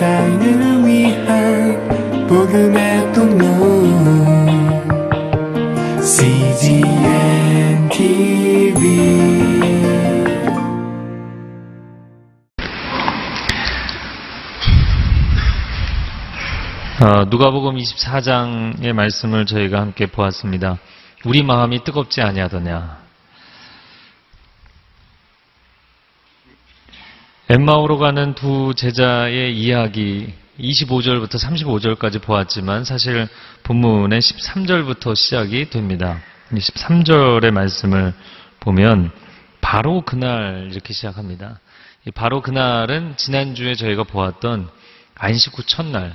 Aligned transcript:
세상을 0.00 0.86
위한 0.86 2.26
복음의 2.26 3.12
통로 3.12 3.44
CGM 6.02 7.86
TV 7.90 8.80
어, 17.02 17.26
누가복음 17.28 17.76
24장의 17.76 18.94
말씀을 18.94 19.44
저희가 19.44 19.82
함께 19.82 20.06
보았습니다. 20.06 20.78
우리 21.26 21.42
마음이 21.42 21.84
뜨겁지 21.84 22.22
아니하더냐. 22.22 22.99
엠마오로 27.52 27.98
가는 27.98 28.36
두 28.36 28.74
제자의 28.76 29.58
이야기 29.58 30.32
25절부터 30.60 31.34
35절까지 31.34 32.22
보았지만 32.22 32.84
사실 32.84 33.26
본문의 33.64 34.20
13절부터 34.20 35.16
시작이 35.16 35.68
됩니다. 35.68 36.20
13절의 36.52 37.50
말씀을 37.50 38.14
보면 38.60 39.10
바로 39.60 40.02
그날 40.02 40.68
이렇게 40.70 40.92
시작합니다. 40.92 41.58
이 42.06 42.12
바로 42.12 42.40
그날은 42.40 43.14
지난주에 43.16 43.74
저희가 43.74 44.04
보았던 44.04 44.68
안식 45.16 45.58
후 45.58 45.64
첫날 45.64 46.14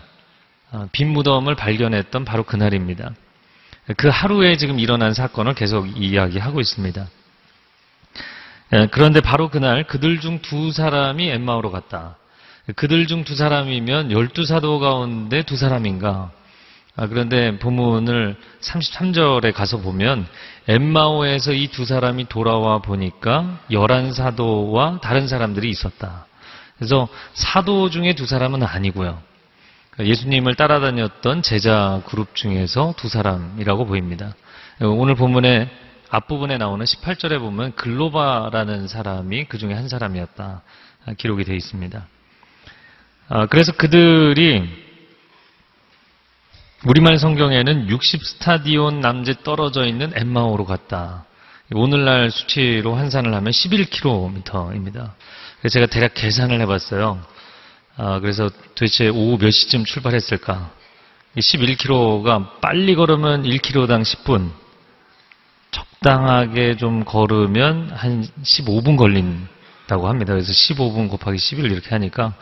어, 0.72 0.88
빈 0.94 1.10
무덤을 1.10 1.56
발견했던 1.56 2.24
바로 2.24 2.44
그날입니다. 2.44 3.12
그 3.98 4.08
하루에 4.08 4.56
지금 4.56 4.80
일어난 4.80 5.14
사건을 5.14 5.54
계속 5.54 6.02
이야기하고 6.02 6.62
있습니다. 6.62 7.10
예, 8.74 8.88
그런데 8.92 9.22
바로 9.22 9.50
그날 9.50 9.84
그들 9.86 10.20
중 10.20 10.42
두 10.42 10.72
사람이 10.72 11.30
엠마오로 11.30 11.72
갔다. 11.72 12.16
그들 12.76 13.06
중 13.08 13.24
두 13.24 13.36
사람이면 13.36 14.12
열두 14.12 14.46
사도 14.46 14.80
가운데 14.80 15.44
두 15.44 15.56
사람인가? 15.56 16.32
아, 16.98 17.08
그런데 17.08 17.60
본문을 17.60 18.36
33절에 18.62 19.54
가서 19.54 19.78
보면 19.78 20.26
엠마오에서 20.68 21.52
이 21.54 21.68
두 21.68 21.86
사람이 21.86 22.28
돌아와 22.30 22.80
보니까 22.80 23.60
열한 23.70 24.14
사도와 24.14 25.00
다른 25.02 25.28
사람들이 25.28 25.70
있었다. 25.70 26.26
그래서 26.78 27.08
사도 27.34 27.90
중에 27.90 28.16
두 28.16 28.26
사람은 28.26 28.64
아니고요. 28.64 29.22
예수님을 30.00 30.56
따라다녔던 30.56 31.42
제자 31.42 32.02
그룹 32.06 32.36
중에서 32.36 32.96
두 32.98 33.08
사람이라고 33.10 33.86
보입니다. 33.86 34.34
오늘 34.82 35.16
본문의 35.16 35.70
앞부분에 36.10 36.58
나오는 36.58 36.86
18절에 36.86 37.40
보면 37.40 37.76
글로바라는 37.76 38.88
사람이 38.88 39.46
그 39.46 39.58
중에 39.58 39.74
한 39.74 39.90
사람이었다. 39.90 40.62
기록이 41.18 41.44
되어 41.44 41.56
있습니다. 41.56 42.08
아, 43.30 43.46
그래서 43.48 43.72
그들이 43.72 44.86
우리말 46.86 47.18
성경에는 47.18 47.88
60스타디온 47.88 49.00
남제 49.00 49.36
떨어져 49.44 49.86
있는 49.86 50.12
엠마오로 50.16 50.66
갔다. 50.66 51.26
오늘날 51.74 52.30
수치로 52.30 52.94
환산을 52.94 53.34
하면 53.34 53.52
11km입니다. 53.52 55.12
제가 55.72 55.88
대략 55.88 56.14
계산을 56.14 56.62
해봤어요. 56.62 57.20
아, 57.98 58.20
그래서 58.20 58.50
도대체 58.76 59.08
오후 59.10 59.38
몇 59.40 59.50
시쯤 59.50 59.86
출발했을까? 59.86 60.72
11km가 61.38 62.62
빨리 62.62 62.94
걸으면 62.96 63.44
1km당 63.44 64.04
10분, 64.04 64.52
적당하게 66.06 66.78
좀 66.78 67.04
걸으면 67.04 67.90
한 67.92 68.28
15분 68.44 68.96
걸린다고 68.96 70.08
합니다. 70.08 70.34
그래서 70.34 70.52
15분 70.54 71.10
곱하기 71.10 71.38
11 71.40 71.72
이렇게 71.72 71.90
하니까 71.90 72.34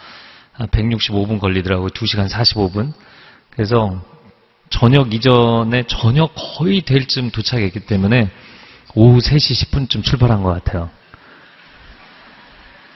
165분 0.60 1.40
걸리더라고요. 1.40 1.88
2시간 1.90 2.30
45분. 2.30 2.92
그래서 3.52 4.04
저녁 4.70 5.14
이전에 5.14 5.84
저녁 5.88 6.34
거의 6.36 6.82
될 6.82 7.08
쯤 7.08 7.32
도착했기 7.32 7.82
때문에 7.82 8.30
오후 8.96 9.20
3시 9.20 9.70
10분쯤 9.70 10.04
출발한 10.04 10.44
것 10.44 10.50
같아요. 10.52 10.90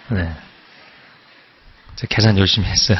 네. 0.09 0.33
제가 1.95 2.13
계산 2.13 2.37
열심히 2.37 2.67
했어요. 2.67 2.97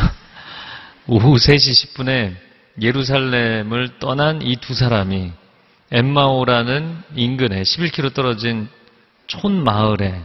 오후 1.08 1.36
3시 1.36 1.96
10분에 1.96 2.34
예루살렘을 2.82 4.00
떠난 4.00 4.42
이 4.42 4.56
두 4.56 4.74
사람이 4.74 5.34
엠마오라는 5.92 7.04
인근에 7.16 7.62
11km 7.62 8.14
떨어진 8.14 8.68
촌 9.28 9.64
마을에 9.64 10.22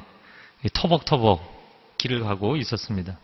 터벅터벅 0.72 1.96
길을 1.98 2.20
가고 2.24 2.56
있었습니다. 2.56 3.16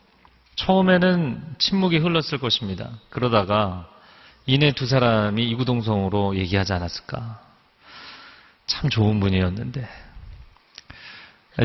처음에는 0.56 1.56
침묵이 1.58 1.98
흘렀을 1.98 2.38
것입니다. 2.38 2.90
그러다가 3.10 3.88
이내 4.46 4.72
두 4.72 4.86
사람이 4.86 5.48
이구동성으로 5.50 6.36
얘기하지 6.36 6.72
않았을까. 6.72 7.40
참 8.66 8.90
좋은 8.90 9.20
분이었는데. 9.20 9.88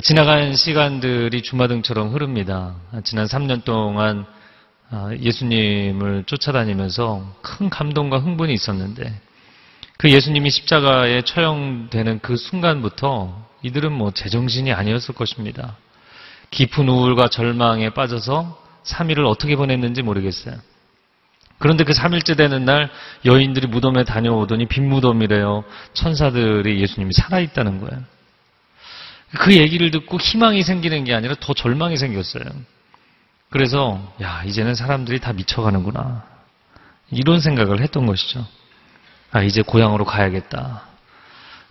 지나간 0.01 0.56
시간들이 0.56 1.44
주마등처럼 1.44 2.13
흐릅니다. 2.13 2.75
지난 3.03 3.25
3년 3.25 3.63
동안 3.63 4.25
예수님을 5.19 6.23
쫓아다니면서 6.25 7.38
큰 7.41 7.69
감동과 7.69 8.19
흥분이 8.19 8.53
있었는데 8.53 9.22
그 10.03 10.11
예수님이 10.11 10.49
십자가에 10.49 11.21
처형되는 11.21 12.19
그 12.19 12.35
순간부터 12.35 13.41
이들은 13.61 13.93
뭐 13.93 14.11
제정신이 14.11 14.73
아니었을 14.73 15.15
것입니다. 15.15 15.77
깊은 16.49 16.89
우울과 16.89 17.29
절망에 17.29 17.91
빠져서 17.91 18.61
3일을 18.83 19.25
어떻게 19.25 19.55
보냈는지 19.55 20.01
모르겠어요. 20.01 20.55
그런데 21.57 21.85
그 21.85 21.93
3일째 21.93 22.35
되는 22.35 22.65
날 22.65 22.91
여인들이 23.23 23.67
무덤에 23.67 24.03
다녀오더니 24.03 24.65
빈 24.65 24.89
무덤이래요. 24.89 25.63
천사들이 25.93 26.81
예수님이 26.81 27.13
살아있다는 27.13 27.79
거예요. 27.79 28.03
그 29.39 29.55
얘기를 29.55 29.89
듣고 29.89 30.19
희망이 30.19 30.63
생기는 30.63 31.05
게 31.05 31.13
아니라 31.13 31.35
더 31.39 31.53
절망이 31.53 31.95
생겼어요. 31.95 32.43
그래서 33.49 34.13
야 34.21 34.43
이제는 34.45 34.75
사람들이 34.75 35.21
다 35.21 35.31
미쳐가는구나 35.31 36.25
이런 37.09 37.39
생각을 37.39 37.79
했던 37.79 38.05
것이죠. 38.05 38.45
아 39.33 39.41
이제 39.41 39.61
고향으로 39.61 40.05
가야겠다. 40.05 40.83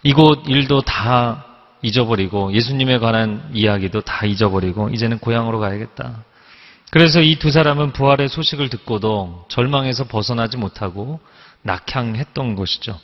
이곳 0.02 0.42
일도 0.48 0.82
다 0.82 1.46
잊어버리고 1.80 2.52
예수님에 2.52 2.98
관한 2.98 3.48
이야기도 3.54 4.00
다 4.02 4.26
잊어버리고 4.26 4.90
이제는 4.90 5.18
고향으로 5.18 5.60
가야겠다. 5.60 6.24
그래서 6.90 7.22
이 7.22 7.36
두 7.36 7.50
사람은 7.50 7.92
부활의 7.92 8.28
소식을 8.28 8.68
듣고도 8.68 9.46
절망에서 9.48 10.04
벗어나지 10.04 10.58
못하고 10.58 11.20
낙향했던 11.62 12.56
것이죠. 12.56 12.98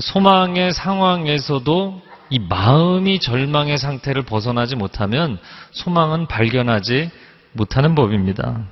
소망의 0.00 0.72
상황에서도 0.72 2.02
이 2.30 2.38
마음이 2.38 3.20
절망의 3.20 3.78
상태를 3.78 4.22
벗어나지 4.22 4.76
못하면 4.76 5.38
소망은 5.72 6.26
발견하지 6.26 7.10
못하는 7.52 7.94
법입니다. 7.94 8.64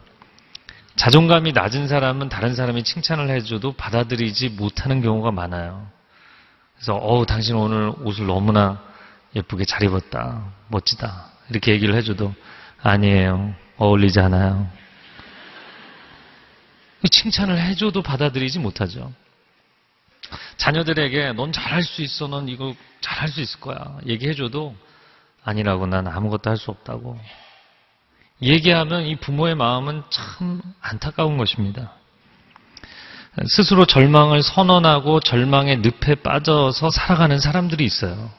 자존감이 1.03 1.51
낮은 1.51 1.89
사람은 1.89 2.29
다른 2.29 2.55
사람이 2.55 2.85
칭찬을 2.85 3.29
해줘도 3.29 3.73
받아들이지 3.73 4.51
못하는 4.51 5.03
경우가 5.03 5.33
많아요. 5.33 5.91
그래서 6.77 6.95
어우 6.95 7.27
당신 7.27 7.57
오늘 7.57 7.93
옷을 8.05 8.27
너무나 8.27 8.81
예쁘게 9.35 9.65
잘 9.65 9.83
입었다. 9.83 10.45
멋지다. 10.69 11.27
이렇게 11.51 11.73
얘기를 11.73 11.97
해줘도 11.97 12.33
아니에요. 12.81 13.53
어울리지 13.79 14.21
않아요. 14.21 14.71
칭찬을 17.11 17.61
해줘도 17.61 18.01
받아들이지 18.03 18.61
못하죠. 18.61 19.13
자녀들에게 20.57 21.33
넌 21.33 21.51
잘할 21.51 21.83
수 21.83 22.03
있어. 22.03 22.29
넌 22.29 22.49
이거 22.49 22.77
잘할 23.01 23.29
수 23.29 23.41
있을 23.41 23.59
거야. 23.59 23.99
얘기해줘도 24.07 24.77
아니라고 25.43 25.89
난 25.89 26.07
아무것도 26.07 26.49
할 26.49 26.57
수 26.57 26.71
없다고. 26.71 27.19
얘기하면 28.43 29.07
이 29.07 29.17
부모의 29.17 29.55
마음은 29.55 30.03
참 30.11 30.61
안타까운 30.81 31.37
것입니다. 31.37 31.93
스스로 33.47 33.87
절망을 33.87 34.43
선언하고 34.43 35.21
절망의 35.21 35.79
늪에 35.79 36.17
빠져서 36.17 36.91
살아가는 36.91 37.39
사람들이 37.39 37.85
있어요. 37.85 38.31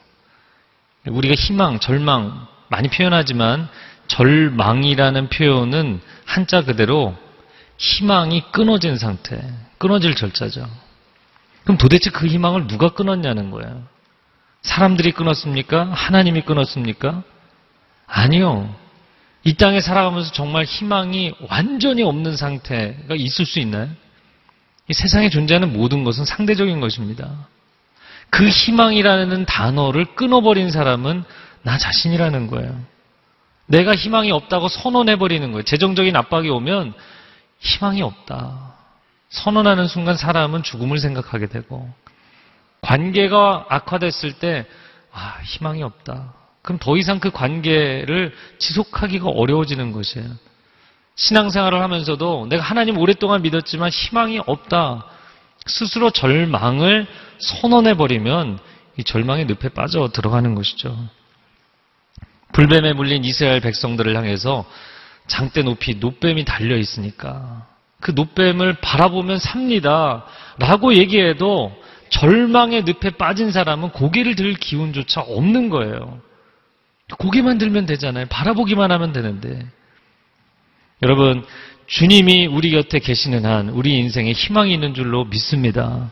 우리가 1.06 1.34
희망, 1.34 1.80
절망 1.80 2.46
많이 2.68 2.88
표현하지만 2.88 3.68
절망이라는 4.06 5.28
표현은 5.28 6.00
한자 6.24 6.62
그대로 6.62 7.16
희망이 7.76 8.42
끊어진 8.52 8.96
상태, 8.98 9.42
끊어질 9.78 10.14
절자죠. 10.14 10.68
그럼 11.64 11.78
도대체 11.78 12.10
그 12.10 12.26
희망을 12.26 12.66
누가 12.66 12.90
끊었냐는 12.90 13.50
거예요. 13.50 13.82
사람들이 14.62 15.12
끊었습니까? 15.12 15.90
하나님이 15.92 16.42
끊었습니까? 16.42 17.22
아니요. 18.06 18.74
이 19.44 19.54
땅에 19.54 19.80
살아가면서 19.80 20.32
정말 20.32 20.64
희망이 20.64 21.34
완전히 21.48 22.02
없는 22.02 22.36
상태가 22.36 23.14
있을 23.14 23.44
수 23.44 23.60
있나요? 23.60 23.88
이 24.88 24.92
세상에 24.92 25.30
존재하는 25.30 25.72
모든 25.72 26.04
것은 26.04 26.24
상대적인 26.24 26.80
것입니다. 26.80 27.30
그 28.30 28.48
희망이라는 28.48 29.44
단어를 29.44 30.06
끊어버린 30.16 30.70
사람은 30.70 31.24
나 31.62 31.78
자신이라는 31.78 32.46
거예요. 32.48 32.78
내가 33.66 33.94
희망이 33.94 34.30
없다고 34.30 34.68
선언해버리는 34.68 35.52
거예요. 35.52 35.62
재정적인 35.62 36.16
압박이 36.16 36.48
오면 36.48 36.94
희망이 37.60 38.02
없다. 38.02 38.74
선언하는 39.30 39.88
순간 39.88 40.16
사람은 40.16 40.62
죽음을 40.62 40.98
생각하게 40.98 41.46
되고, 41.46 41.90
관계가 42.82 43.66
악화됐을 43.68 44.34
때, 44.34 44.66
아, 45.12 45.38
희망이 45.44 45.82
없다. 45.82 46.34
그럼 46.64 46.78
더 46.78 46.96
이상 46.96 47.20
그 47.20 47.30
관계를 47.30 48.32
지속하기가 48.58 49.28
어려워지는 49.28 49.92
것이에요. 49.92 50.26
신앙생활을 51.14 51.82
하면서도 51.82 52.46
내가 52.48 52.62
하나님 52.62 52.96
오랫동안 52.96 53.42
믿었지만 53.42 53.90
희망이 53.90 54.40
없다. 54.46 55.04
스스로 55.66 56.10
절망을 56.10 57.06
선언해버리면 57.38 58.58
이 58.96 59.04
절망의 59.04 59.44
늪에 59.44 59.68
빠져 59.68 60.08
들어가는 60.08 60.54
것이죠. 60.54 60.96
불뱀에 62.54 62.94
물린 62.94 63.24
이스라엘 63.24 63.60
백성들을 63.60 64.16
향해서 64.16 64.64
장대 65.26 65.62
높이 65.62 65.96
노뱀이 65.96 66.46
달려 66.46 66.78
있으니까 66.78 67.66
그 68.00 68.12
노뱀을 68.12 68.78
바라보면 68.80 69.38
삽니다. 69.38 70.24
라고 70.58 70.94
얘기해도 70.94 71.76
절망의 72.08 72.84
늪에 72.84 73.10
빠진 73.10 73.52
사람은 73.52 73.90
고개를 73.90 74.34
들 74.34 74.54
기운조차 74.54 75.20
없는 75.20 75.68
거예요. 75.68 76.22
고개만 77.18 77.58
들면 77.58 77.86
되잖아요. 77.86 78.26
바라보기만 78.28 78.90
하면 78.92 79.12
되는데. 79.12 79.66
여러분, 81.02 81.44
주님이 81.86 82.46
우리 82.46 82.70
곁에 82.70 82.98
계시는 82.98 83.44
한 83.44 83.68
우리 83.68 83.98
인생에 83.98 84.32
희망이 84.32 84.72
있는 84.72 84.94
줄로 84.94 85.24
믿습니다. 85.24 86.10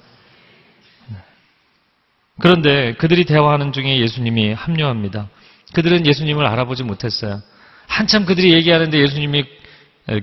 그런데 2.40 2.94
그들이 2.94 3.24
대화하는 3.24 3.72
중에 3.72 4.00
예수님이 4.00 4.52
합류합니다. 4.52 5.28
그들은 5.74 6.06
예수님을 6.06 6.46
알아보지 6.46 6.82
못했어요. 6.82 7.40
한참 7.86 8.24
그들이 8.26 8.52
얘기하는데 8.52 8.98
예수님이 8.98 9.44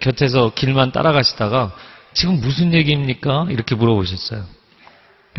곁에서 0.02 0.54
길만 0.54 0.92
따라가시다가 0.92 1.76
지금 2.14 2.40
무슨 2.40 2.74
얘기입니까? 2.74 3.48
이렇게 3.50 3.76
물어보셨어요. 3.76 4.44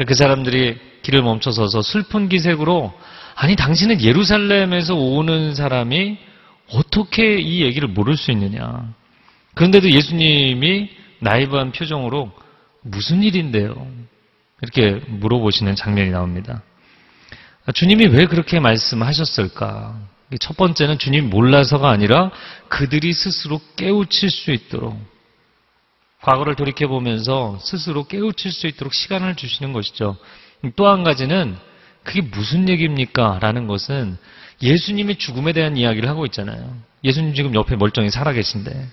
그 0.06 0.14
사람들이 0.14 0.78
길을 1.02 1.22
멈춰서서 1.22 1.82
슬픈 1.82 2.28
기색으로 2.28 2.92
아니 3.40 3.56
당신은 3.56 4.02
예루살렘에서 4.02 4.94
오는 4.94 5.54
사람이 5.54 6.18
어떻게 6.72 7.38
이 7.38 7.62
얘기를 7.62 7.88
모를 7.88 8.18
수 8.18 8.30
있느냐. 8.32 8.92
그런데도 9.54 9.90
예수님이 9.90 10.90
나이브한 11.20 11.72
표정으로 11.72 12.30
무슨 12.82 13.22
일인데요? 13.22 13.90
이렇게 14.60 15.02
물어보시는 15.06 15.74
장면이 15.74 16.10
나옵니다. 16.10 16.62
주님이 17.72 18.08
왜 18.08 18.26
그렇게 18.26 18.60
말씀하셨을까? 18.60 19.98
첫 20.38 20.58
번째는 20.58 20.98
주님이 20.98 21.26
몰라서가 21.28 21.88
아니라 21.88 22.30
그들이 22.68 23.14
스스로 23.14 23.58
깨우칠 23.76 24.28
수 24.28 24.50
있도록 24.50 25.00
과거를 26.20 26.56
돌이켜보면서 26.56 27.58
스스로 27.62 28.04
깨우칠 28.04 28.52
수 28.52 28.66
있도록 28.66 28.92
시간을 28.92 29.36
주시는 29.36 29.72
것이죠. 29.72 30.18
또 30.76 30.88
한 30.88 31.04
가지는 31.04 31.56
그게 32.02 32.20
무슨 32.20 32.68
얘기입니까? 32.68 33.38
라는 33.40 33.66
것은 33.66 34.16
예수님의 34.62 35.16
죽음에 35.16 35.52
대한 35.52 35.76
이야기를 35.76 36.08
하고 36.08 36.26
있잖아요. 36.26 36.76
예수님 37.04 37.34
지금 37.34 37.54
옆에 37.54 37.76
멀쩡히 37.76 38.10
살아계신데 38.10 38.88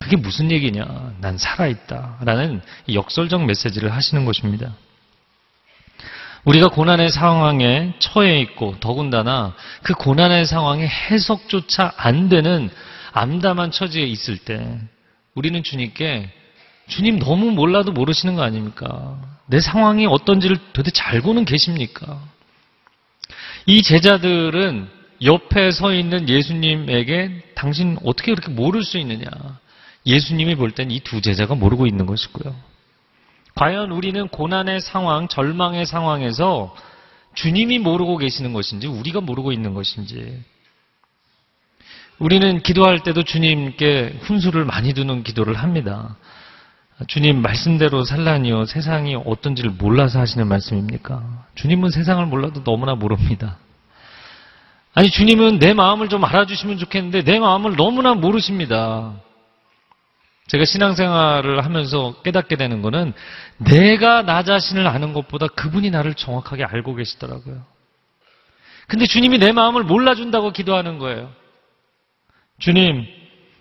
그게 0.00 0.16
무슨 0.16 0.50
얘기냐? 0.50 1.14
난 1.20 1.38
살아있다. 1.38 2.18
라는 2.24 2.60
역설적 2.92 3.44
메시지를 3.44 3.92
하시는 3.92 4.24
것입니다. 4.24 4.74
우리가 6.44 6.68
고난의 6.68 7.10
상황에 7.10 7.94
처해 7.98 8.40
있고 8.40 8.76
더군다나 8.80 9.54
그 9.82 9.94
고난의 9.94 10.44
상황에 10.44 10.86
해석조차 10.86 11.94
안 11.96 12.28
되는 12.28 12.68
암담한 13.12 13.70
처지에 13.70 14.04
있을 14.04 14.36
때 14.36 14.78
우리는 15.34 15.62
주님께 15.62 16.30
주님 16.86 17.18
너무 17.18 17.50
몰라도 17.50 17.92
모르시는 17.92 18.34
거 18.34 18.42
아닙니까? 18.42 19.18
내 19.46 19.60
상황이 19.60 20.06
어떤지를 20.06 20.58
도대체 20.72 21.02
알고는 21.02 21.44
계십니까? 21.44 22.20
이 23.66 23.82
제자들은 23.82 24.88
옆에 25.22 25.70
서 25.70 25.94
있는 25.94 26.28
예수님에게 26.28 27.52
당신 27.54 27.96
어떻게 28.04 28.34
그렇게 28.34 28.50
모를 28.52 28.82
수 28.84 28.98
있느냐? 28.98 29.26
예수님이 30.06 30.54
볼 30.56 30.72
땐 30.72 30.90
이 30.90 31.00
두 31.00 31.22
제자가 31.22 31.54
모르고 31.54 31.86
있는 31.86 32.04
것이고요. 32.04 32.54
과연 33.54 33.90
우리는 33.92 34.28
고난의 34.28 34.80
상황, 34.80 35.28
절망의 35.28 35.86
상황에서 35.86 36.74
주님이 37.34 37.78
모르고 37.78 38.18
계시는 38.18 38.52
것인지 38.52 38.86
우리가 38.86 39.20
모르고 39.20 39.52
있는 39.52 39.72
것인지 39.74 40.42
우리는 42.18 42.62
기도할 42.62 43.02
때도 43.02 43.22
주님께 43.24 44.18
훈수를 44.22 44.64
많이 44.64 44.92
두는 44.92 45.22
기도를 45.24 45.54
합니다. 45.54 46.16
주님 47.06 47.42
말씀대로 47.42 48.04
살라니요 48.04 48.66
세상이 48.66 49.16
어떤지를 49.16 49.70
몰라서 49.70 50.20
하시는 50.20 50.46
말씀입니까? 50.46 51.46
주님은 51.54 51.90
세상을 51.90 52.24
몰라도 52.26 52.62
너무나 52.64 52.94
모릅니다. 52.94 53.58
아니 54.94 55.10
주님은 55.10 55.58
내 55.58 55.74
마음을 55.74 56.08
좀 56.08 56.24
알아주시면 56.24 56.78
좋겠는데 56.78 57.24
내 57.24 57.38
마음을 57.38 57.76
너무나 57.76 58.14
모르십니다. 58.14 59.14
제가 60.46 60.64
신앙생활을 60.64 61.64
하면서 61.64 62.14
깨닫게 62.22 62.56
되는 62.56 62.82
거는 62.82 63.12
내가 63.58 64.22
나 64.22 64.42
자신을 64.42 64.86
아는 64.86 65.12
것보다 65.12 65.46
그분이 65.48 65.90
나를 65.90 66.14
정확하게 66.14 66.64
알고 66.64 66.94
계시더라고요. 66.94 67.62
근데 68.86 69.06
주님이 69.06 69.38
내 69.38 69.52
마음을 69.52 69.82
몰라준다고 69.84 70.52
기도하는 70.52 70.98
거예요. 70.98 71.32
주님, 72.58 73.06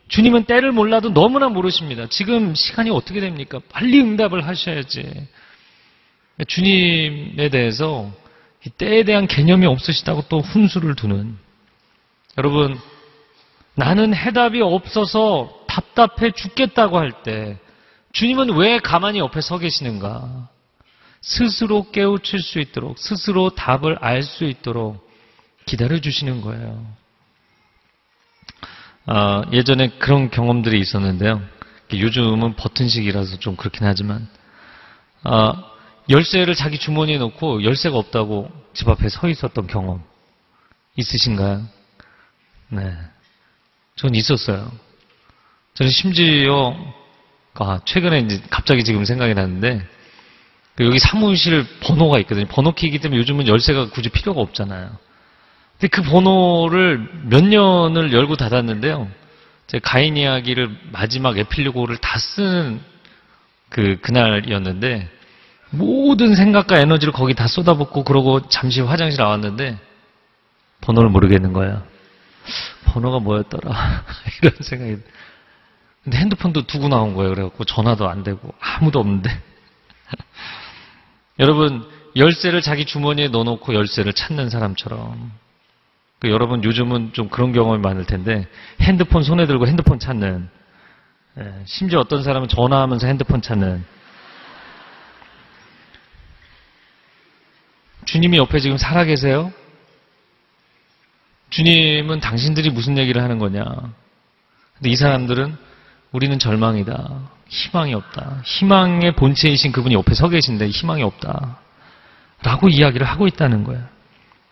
주님은 0.07 0.45
때를 0.45 0.71
몰라도 0.71 1.13
너무나 1.13 1.49
모르십니다. 1.49 2.07
지금 2.09 2.53
시간이 2.55 2.89
어떻게 2.89 3.19
됩니까? 3.19 3.59
빨리 3.71 3.99
응답을 3.99 4.45
하셔야지. 4.47 5.27
주님에 6.47 7.49
대해서 7.49 8.11
때에 8.77 9.03
대한 9.03 9.27
개념이 9.27 9.65
없으시다고 9.65 10.25
또 10.29 10.39
훈수를 10.39 10.95
두는. 10.95 11.37
여러분, 12.37 12.79
나는 13.75 14.13
해답이 14.13 14.61
없어서 14.61 15.65
답답해 15.67 16.31
죽겠다고 16.31 16.97
할 16.97 17.11
때 17.23 17.57
주님은 18.11 18.55
왜 18.57 18.77
가만히 18.77 19.19
옆에 19.19 19.41
서 19.41 19.57
계시는가? 19.57 20.49
스스로 21.21 21.89
깨우칠 21.91 22.41
수 22.41 22.59
있도록 22.59 22.99
스스로 22.99 23.49
답을 23.51 23.97
알 24.01 24.21
수 24.21 24.43
있도록 24.43 25.09
기다려 25.65 25.99
주시는 25.99 26.41
거예요. 26.41 26.85
아, 29.05 29.43
예전에 29.51 29.89
그런 29.99 30.29
경험들이 30.29 30.79
있었는데요. 30.79 31.41
요즘은 31.93 32.55
버튼식이라서 32.55 33.37
좀 33.39 33.55
그렇긴 33.55 33.85
하지만 33.85 34.27
아, 35.23 35.71
열쇠를 36.09 36.55
자기 36.55 36.77
주머니에 36.77 37.17
넣고 37.17 37.63
열쇠가 37.63 37.97
없다고 37.97 38.51
집 38.73 38.89
앞에 38.89 39.09
서 39.09 39.29
있었던 39.29 39.67
경험 39.67 40.03
있으신가요? 40.95 41.65
네. 42.69 42.97
전 43.95 44.15
있었어요. 44.15 44.71
저는 45.75 45.91
심지어 45.91 46.75
아, 47.55 47.79
최근에 47.85 48.19
이제 48.19 48.41
갑자기 48.49 48.83
지금 48.83 49.05
생각이 49.05 49.33
났는데 49.33 49.85
그 50.75 50.85
여기 50.85 50.97
사무실 50.97 51.65
번호가 51.81 52.19
있거든요. 52.19 52.47
번호키이기 52.47 52.99
때문에 52.99 53.19
요즘은 53.19 53.47
열쇠가 53.47 53.89
굳이 53.89 54.09
필요가 54.09 54.41
없잖아요. 54.41 54.97
근데 55.73 55.87
그 55.87 56.01
번호를 56.01 57.09
몇 57.23 57.43
년을 57.43 58.13
열고 58.13 58.35
닫았는데요. 58.35 59.09
제 59.67 59.79
가인 59.79 60.17
이야기를 60.17 60.69
마지막 60.91 61.37
에필리고를 61.37 61.97
다쓴그 61.97 62.81
그날이었는데 64.01 65.09
모든 65.71 66.35
생각과 66.35 66.79
에너지를 66.79 67.11
거기 67.11 67.33
다 67.33 67.47
쏟아붓고 67.47 68.03
그러고 68.03 68.47
잠시 68.47 68.81
화장실 68.81 69.19
나왔는데 69.19 69.77
번호를 70.81 71.09
모르겠는 71.09 71.53
거야. 71.53 71.83
번호가 72.85 73.19
뭐였더라 73.19 73.71
이런 74.41 74.53
생각이. 74.59 74.97
근데 76.03 76.17
핸드폰도 76.17 76.67
두고 76.67 76.89
나온 76.89 77.15
거예요. 77.15 77.33
그래갖고 77.33 77.63
전화도 77.63 78.09
안 78.09 78.23
되고 78.23 78.53
아무도 78.59 78.99
없는데. 78.99 79.29
여러분 81.39 81.89
열쇠를 82.15 82.61
자기 82.61 82.85
주머니에 82.85 83.29
넣어놓고 83.29 83.73
열쇠를 83.73 84.13
찾는 84.13 84.49
사람처럼. 84.49 85.31
그 86.23 86.29
여러분 86.29 86.63
요즘은 86.63 87.11
좀 87.11 87.27
그런 87.27 87.51
경험이 87.51 87.81
많을 87.81 88.05
텐데 88.05 88.47
핸드폰 88.79 89.23
손에 89.23 89.45
들고 89.45 89.67
핸드폰 89.67 89.99
찾는. 89.99 90.47
예, 91.37 91.53
심지어 91.65 91.99
어떤 91.99 92.23
사람은 92.23 92.47
전화하면서 92.47 93.07
핸드폰 93.07 93.41
찾는. 93.41 93.83
주님이 98.05 98.37
옆에 98.37 98.61
지금 98.61 98.77
살아계세요? 98.77 99.51
주님은 101.49 102.21
당신들이 102.21 102.69
무슨 102.69 102.97
얘기를 102.97 103.21
하는 103.21 103.37
거냐? 103.37 103.65
근데 104.75 104.89
이 104.89 104.95
사람들은 104.95 105.57
우리는 106.13 106.39
절망이다. 106.39 107.19
희망이 107.49 107.93
없다. 107.95 108.43
희망의 108.45 109.17
본체이신 109.17 109.73
그분이 109.73 109.93
옆에 109.93 110.13
서 110.13 110.29
계신데 110.29 110.69
희망이 110.69 111.03
없다. 111.03 111.59
라고 112.43 112.69
이야기를 112.69 113.05
하고 113.05 113.27
있다는 113.27 113.65
거예요. 113.65 113.83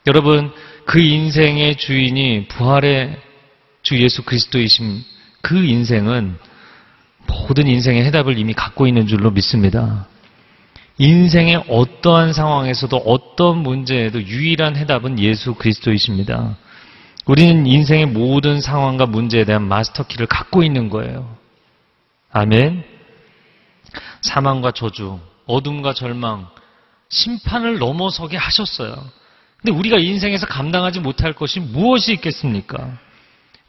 여러분, 0.08 0.52
그 0.86 1.00
인생의 1.00 1.78
주인이 1.78 2.48
부활의 2.48 3.18
주 3.84 4.02
예수 4.02 4.24
그리스도이신 4.24 5.04
그 5.42 5.64
인생은 5.64 6.38
모든 7.28 7.68
인생의 7.68 8.04
해답을 8.06 8.38
이미 8.38 8.54
갖고 8.54 8.88
있는 8.88 9.08
줄로 9.08 9.32
믿습니다. 9.32 10.08
인생의 10.98 11.66
어떠한 11.68 12.34
상황에서도 12.34 12.96
어떤 12.98 13.58
문제에도 13.58 14.22
유일한 14.22 14.76
해답은 14.76 15.20
예수 15.20 15.56
그리스도이십니다. 15.56 16.58
우리는 17.26 17.66
인생의 17.66 18.08
모든 18.08 18.62
상황과 18.62 19.06
문제에 19.06 19.46
대한 19.46 19.68
마스터키를 19.68 20.28
갖고 20.28 20.64
있는 20.64 20.90
거예요. 20.90 21.36
아멘. 22.32 22.84
사망과 24.22 24.72
저주, 24.72 25.20
어둠과 25.46 25.94
절망, 25.94 26.48
심판을 27.10 27.80
넘어서게 27.80 28.38
하셨어요. 28.38 28.96
근데 29.62 29.78
우리가 29.78 29.98
인생에서 29.98 30.48
감당하지 30.48 31.02
못할 31.02 31.34
것이 31.34 31.60
무엇이 31.60 32.14
있겠습니까? 32.14 32.98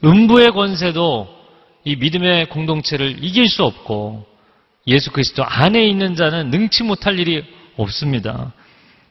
음부의 0.03 0.51
권세도 0.51 1.43
이 1.85 1.95
믿음의 1.95 2.49
공동체를 2.49 3.23
이길 3.23 3.47
수 3.47 3.63
없고 3.63 4.25
예수 4.87 5.11
그리스도 5.11 5.43
안에 5.43 5.85
있는 5.85 6.15
자는 6.15 6.49
능치 6.49 6.83
못할 6.83 7.19
일이 7.19 7.45
없습니다. 7.77 8.51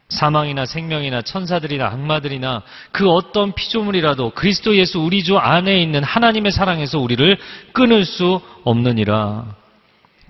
사망이나 0.08 0.66
생명이나 0.66 1.22
천사들이나 1.22 1.86
악마들이나 1.86 2.62
그 2.90 3.08
어떤 3.08 3.54
피조물이라도 3.54 4.30
그리스도 4.30 4.76
예수 4.76 5.00
우리 5.00 5.24
주 5.24 5.38
안에 5.38 5.80
있는 5.80 6.02
하나님의 6.02 6.52
사랑에서 6.52 6.98
우리를 6.98 7.38
끊을 7.72 8.04
수 8.04 8.40
없느니라. 8.64 9.56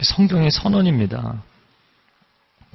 성경의 0.01 0.51
선언입니다. 0.51 1.43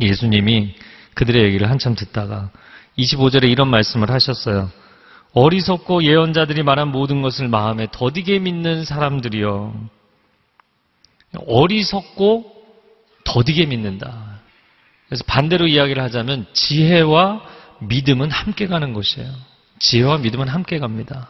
예수님이 0.01 0.75
그들의 1.13 1.43
얘기를 1.45 1.69
한참 1.69 1.95
듣다가 1.95 2.51
25절에 2.97 3.49
이런 3.49 3.69
말씀을 3.69 4.09
하셨어요. 4.11 4.71
어리석고 5.33 6.03
예언자들이 6.03 6.63
말한 6.63 6.89
모든 6.89 7.21
것을 7.21 7.47
마음에 7.47 7.87
더디게 7.91 8.39
믿는 8.39 8.85
사람들이요. 8.85 9.89
어리석고 11.45 12.65
더디게 13.23 13.65
믿는다. 13.65 14.39
그래서 15.07 15.23
반대로 15.27 15.67
이야기를 15.67 16.01
하자면 16.03 16.47
지혜와 16.53 17.41
믿음은 17.81 18.31
함께 18.31 18.67
가는 18.67 18.93
것이에요. 18.93 19.31
지혜와 19.79 20.17
믿음은 20.19 20.47
함께 20.47 20.79
갑니다. 20.79 21.29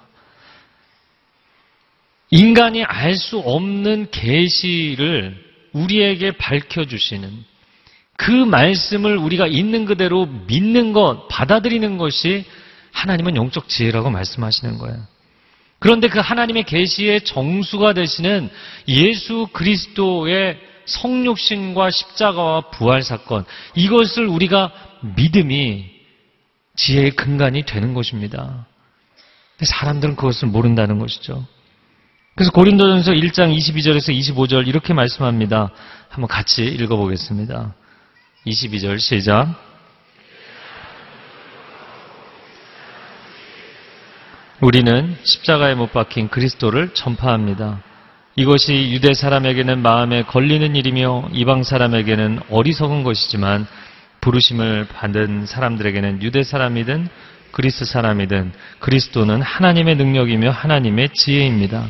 인간이 2.29 2.83
알 2.83 3.15
수 3.15 3.39
없는 3.39 4.11
계시를 4.11 5.45
우리에게 5.73 6.31
밝혀 6.31 6.85
주시는 6.85 7.43
그 8.17 8.31
말씀을 8.31 9.15
우리가 9.15 9.47
있는 9.47 9.85
그대로 9.85 10.25
믿는 10.47 10.91
것, 10.91 11.27
받아들이는 11.29 11.97
것이 11.97 12.45
하나님은 12.91 13.35
영적 13.35 13.69
지혜라고 13.69 14.09
말씀하시는 14.09 14.79
거예요. 14.79 14.97
그런데 15.79 16.07
그 16.09 16.19
하나님의 16.19 16.63
계시의 16.63 17.21
정수가 17.21 17.93
되시는 17.93 18.49
예수 18.87 19.47
그리스도의 19.53 20.59
성육신과 20.85 21.91
십자가와 21.91 22.71
부활 22.71 23.03
사건 23.03 23.45
이것을 23.75 24.25
우리가 24.25 24.71
믿음이 25.15 25.85
지혜의 26.75 27.11
근간이 27.11 27.63
되는 27.63 27.93
것입니다. 27.93 28.65
사람들은 29.61 30.15
그것을 30.15 30.47
모른다는 30.47 30.97
것이죠. 30.97 31.45
그래서 32.35 32.51
고린도전서 32.51 33.13
1장 33.13 33.55
22절에서 33.55 34.15
25절 34.15 34.67
이렇게 34.67 34.93
말씀합니다. 34.93 35.71
한번 36.09 36.27
같이 36.27 36.65
읽어보겠습니다. 36.65 37.75
22절 38.47 38.99
시작. 38.99 39.53
우리는 44.61 45.15
십자가에 45.23 45.75
못 45.75 45.91
박힌 45.91 46.29
그리스도를 46.29 46.93
전파합니다. 46.93 47.83
이것이 48.35 48.91
유대 48.91 49.13
사람에게는 49.13 49.81
마음에 49.81 50.23
걸리는 50.23 50.75
일이며 50.75 51.29
이방 51.33 51.63
사람에게는 51.63 52.39
어리석은 52.49 53.03
것이지만 53.03 53.67
부르심을 54.21 54.87
받은 54.87 55.45
사람들에게는 55.45 56.23
유대 56.23 56.43
사람이든 56.43 57.07
그리스 57.51 57.85
사람이든 57.85 58.51
그리스도는 58.79 59.41
하나님의 59.41 59.95
능력이며 59.95 60.51
하나님의 60.51 61.09
지혜입니다. 61.13 61.85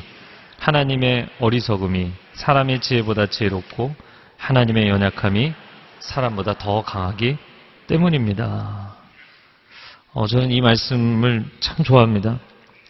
하나님의 0.60 1.28
어리석음이 1.40 2.12
사람의 2.34 2.82
지혜보다 2.82 3.28
지혜롭고 3.28 3.96
하나님의 4.38 4.88
연약함이 4.90 5.54
사람보다 6.00 6.58
더 6.58 6.82
강하기 6.82 7.38
때문입니다. 7.88 8.96
어, 10.14 10.28
저는 10.28 10.52
이 10.52 10.62
말씀을 10.62 11.46
참 11.60 11.84
좋아합니다. 11.84 12.40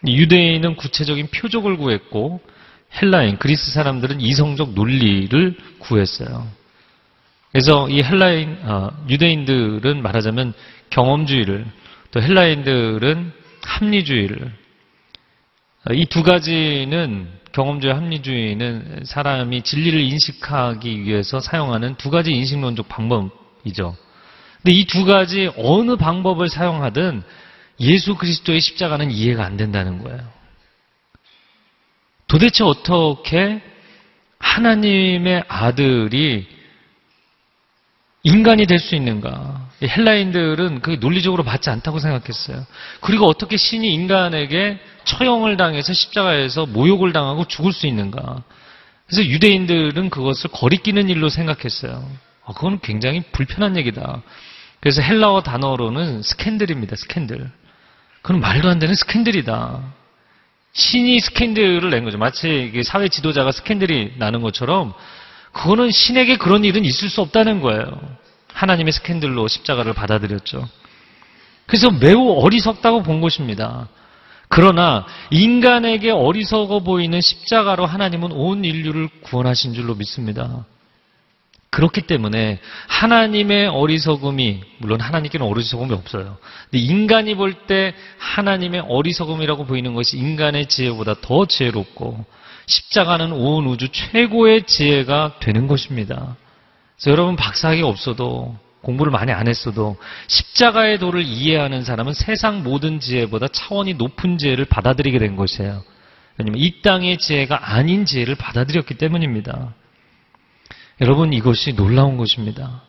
유대인은 0.05 0.75
구체적인 0.75 1.27
표적을 1.27 1.77
구했고 1.77 2.41
헬라인, 3.01 3.37
그리스 3.37 3.71
사람들은 3.71 4.21
이성적 4.21 4.73
논리를 4.73 5.57
구했어요. 5.79 6.47
그래서 7.51 7.89
이 7.89 8.01
헬라인, 8.01 8.59
어, 8.63 8.91
유대인들은 9.09 10.01
말하자면 10.01 10.53
경험주의를, 10.89 11.65
또 12.11 12.21
헬라인들은 12.21 13.31
합리주의를, 13.63 14.37
어, 14.45 14.66
이 15.93 16.05
두 16.05 16.23
가지는 16.23 17.29
경험주의, 17.51 17.93
합리주의는 17.93 19.03
사람이 19.05 19.61
진리를 19.63 19.99
인식하기 19.99 21.03
위해서 21.03 21.39
사용하는 21.39 21.95
두 21.95 22.09
가지 22.09 22.31
인식론적 22.31 22.87
방법이죠. 22.89 23.95
근데 24.61 24.71
이 24.73 24.85
두 24.85 25.05
가지 25.05 25.49
어느 25.57 25.95
방법을 25.95 26.49
사용하든 26.49 27.23
예수 27.79 28.15
그리스도의 28.15 28.59
십자가는 28.59 29.11
이해가 29.11 29.45
안 29.45 29.55
된다는 29.55 30.03
거예요. 30.03 30.19
도대체 32.27 32.63
어떻게 32.63 33.61
하나님의 34.39 35.45
아들이 35.47 36.47
인간이 38.23 38.65
될 38.65 38.79
수 38.79 38.95
있는가? 38.95 39.66
헬라인들은 39.81 40.81
그게 40.81 40.97
논리적으로 40.97 41.43
맞지 41.43 41.69
않다고 41.69 41.99
생각했어요. 41.99 42.65
그리고 43.01 43.27
어떻게 43.27 43.57
신이 43.57 43.93
인간에게 43.93 44.79
처형을 45.03 45.57
당해서 45.57 45.93
십자가에서 45.93 46.65
모욕을 46.65 47.13
당하고 47.13 47.45
죽을 47.47 47.71
수 47.71 47.85
있는가? 47.85 48.43
그래서 49.05 49.23
유대인들은 49.23 50.09
그것을 50.09 50.49
거리끼는 50.51 51.09
일로 51.09 51.29
생각했어요. 51.29 52.09
아, 52.45 52.53
그건 52.53 52.79
굉장히 52.81 53.21
불편한 53.31 53.77
얘기다. 53.77 54.21
그래서 54.79 55.01
헬라어 55.01 55.43
단어로는 55.43 56.23
스캔들입니다. 56.23 56.95
스캔들. 56.95 57.49
그건 58.21 58.41
말도 58.41 58.69
안 58.69 58.79
되는 58.79 58.95
스캔들이다. 58.95 59.81
신이 60.73 61.19
스캔들을 61.19 61.89
낸 61.89 62.03
거죠. 62.03 62.17
마치 62.17 62.81
사회 62.83 63.07
지도자가 63.07 63.51
스캔들이 63.51 64.13
나는 64.17 64.41
것처럼 64.41 64.93
그거는 65.51 65.91
신에게 65.91 66.37
그런 66.37 66.65
일은 66.65 66.85
있을 66.85 67.09
수 67.09 67.21
없다는 67.21 67.61
거예요. 67.61 67.99
하나님의 68.57 68.91
스캔들로 68.91 69.47
십자가를 69.47 69.93
받아들였죠. 69.93 70.67
그래서 71.67 71.91
매우 71.91 72.39
어리석다고 72.41 73.03
본 73.03 73.21
것입니다. 73.21 73.87
그러나 74.49 75.05
인간에게 75.29 76.09
어리석어 76.11 76.79
보이는 76.79 77.19
십자가로 77.21 77.85
하나님은 77.85 78.31
온 78.31 78.65
인류를 78.65 79.09
구원하신 79.23 79.73
줄로 79.73 79.93
믿습니다. 79.95 80.65
그렇기 81.69 82.01
때문에 82.01 82.59
하나님의 82.87 83.67
어리석음이 83.67 84.61
물론 84.79 85.01
하나님께는 85.01 85.45
어리석음이 85.45 85.93
없어요. 85.93 86.37
근데 86.71 86.83
인간이 86.83 87.35
볼 87.35 87.67
때 87.67 87.93
하나님의 88.17 88.85
어리석음이라고 88.87 89.65
보이는 89.65 89.93
것이 89.93 90.17
인간의 90.17 90.67
지혜보다 90.67 91.15
더 91.21 91.45
지혜롭고 91.45 92.25
십자가는 92.65 93.33
온 93.33 93.67
우주 93.67 93.89
최고의 93.89 94.63
지혜가 94.63 95.35
되는 95.41 95.67
것입니다. 95.67 96.37
그래서 96.97 97.11
여러분 97.11 97.35
박사학위 97.35 97.83
없어도 97.83 98.57
공부를 98.81 99.11
많이 99.11 99.31
안 99.31 99.47
했어도 99.47 99.97
십자가의 100.27 100.99
도를 100.99 101.23
이해하는 101.23 101.83
사람은 101.83 102.13
세상 102.13 102.63
모든 102.63 102.99
지혜보다 102.99 103.47
차원이 103.49 103.93
높은 103.93 104.37
지혜를 104.37 104.65
받아들이게 104.65 105.19
된 105.19 105.35
것이에요. 105.35 105.83
왜냐하면 106.37 106.61
이 106.61 106.81
땅의 106.81 107.17
지혜가 107.17 107.73
아닌 107.73 108.05
지혜를 108.05 108.35
받아들였기 108.35 108.95
때문입니다. 108.95 109.73
여러분 111.01 111.33
이것이 111.33 111.75
놀라운 111.75 112.17
것입니다. 112.17 112.81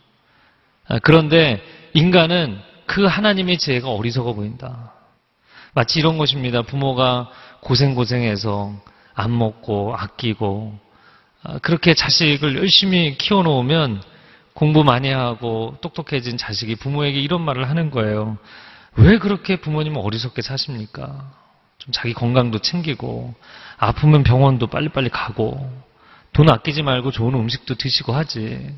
아, 0.86 0.98
그런데 1.00 1.62
인간은 1.92 2.58
그 2.86 3.04
하나님의 3.04 3.58
지혜가 3.58 3.90
어리석어 3.90 4.32
보인다. 4.32 4.94
마치 5.74 5.98
이런 5.98 6.16
것입니다. 6.16 6.62
부모가 6.62 7.30
고생고생해서 7.60 8.72
안 9.14 9.36
먹고 9.36 9.94
아끼고 9.94 10.78
아, 10.82 10.87
그렇게 11.62 11.94
자식을 11.94 12.56
열심히 12.56 13.16
키워놓으면 13.16 14.02
공부 14.54 14.84
많이 14.84 15.10
하고 15.10 15.76
똑똑해진 15.80 16.36
자식이 16.36 16.76
부모에게 16.76 17.20
이런 17.20 17.42
말을 17.42 17.68
하는 17.68 17.90
거예요. 17.90 18.38
왜 18.96 19.18
그렇게 19.18 19.56
부모님은 19.56 20.00
어리석게 20.00 20.42
사십니까? 20.42 21.30
좀 21.78 21.92
자기 21.92 22.12
건강도 22.12 22.58
챙기고 22.58 23.34
아프면 23.78 24.24
병원도 24.24 24.66
빨리빨리 24.66 25.10
가고 25.10 25.70
돈 26.32 26.50
아끼지 26.50 26.82
말고 26.82 27.10
좋은 27.12 27.34
음식도 27.34 27.76
드시고 27.76 28.12
하지. 28.12 28.74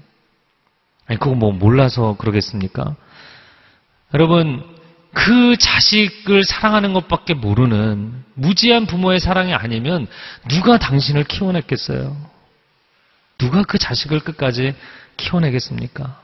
아니, 1.06 1.18
그거 1.18 1.34
뭐 1.34 1.52
몰라서 1.52 2.16
그러겠습니까? 2.18 2.94
여러분, 4.14 4.64
그 5.12 5.56
자식을 5.56 6.44
사랑하는 6.44 6.92
것밖에 6.92 7.34
모르는 7.34 8.24
무지한 8.34 8.86
부모의 8.86 9.18
사랑이 9.18 9.54
아니면 9.54 10.06
누가 10.48 10.78
당신을 10.78 11.24
키워냈겠어요? 11.24 12.29
누가 13.40 13.62
그 13.62 13.78
자식을 13.78 14.20
끝까지 14.20 14.74
키워내겠습니까? 15.16 16.20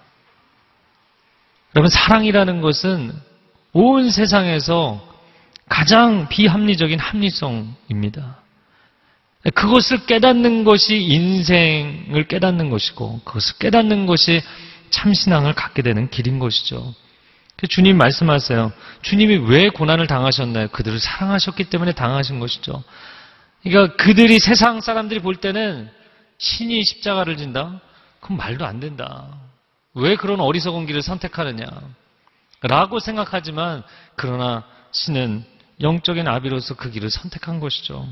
여러분, 1.75 1.91
사랑이라는 1.91 2.61
것은 2.61 3.13
온 3.73 4.11
세상에서 4.11 5.03
가장 5.69 6.29
비합리적인 6.29 6.99
합리성입니다. 6.99 8.39
그것을 9.55 10.07
깨닫는 10.07 10.65
것이 10.65 10.97
인생을 10.97 12.29
깨닫는 12.29 12.71
것이고, 12.71 13.21
그것을 13.25 13.57
깨닫는 13.59 14.07
것이 14.07 14.43
참신앙을 14.91 15.55
갖게 15.55 15.83
되는 15.83 16.09
길인 16.11 16.39
것이죠. 16.39 16.95
주님 17.69 17.97
말씀하세요. 17.97 18.73
주님이 19.03 19.37
왜 19.49 19.71
고난을 19.71 20.07
당하셨나요? 20.07 20.69
그들을 20.69 20.99
사랑하셨기 20.99 21.65
때문에 21.65 21.93
당하신 21.93 22.39
것이죠. 22.39 22.85
그러니까 23.63 23.97
그들이 23.97 24.39
세상 24.39 24.81
사람들이 24.81 25.21
볼 25.21 25.37
때는 25.37 25.91
신이 26.39 26.85
십자가를 26.85 27.37
진다? 27.37 27.81
그럼 28.21 28.39
말도 28.39 28.67
안 28.67 28.81
된다. 28.81 29.29
왜 29.95 30.17
그런 30.17 30.41
어리석은 30.41 30.87
길을 30.87 31.03
선택하느냐? 31.03 31.67
라고 32.63 32.99
생각하지만 32.99 33.83
그러나 34.15 34.65
신은 34.91 35.45
영적인 35.81 36.27
아비로서 36.27 36.75
그 36.75 36.91
길을 36.91 37.11
선택한 37.11 37.61
것이죠. 37.61 38.07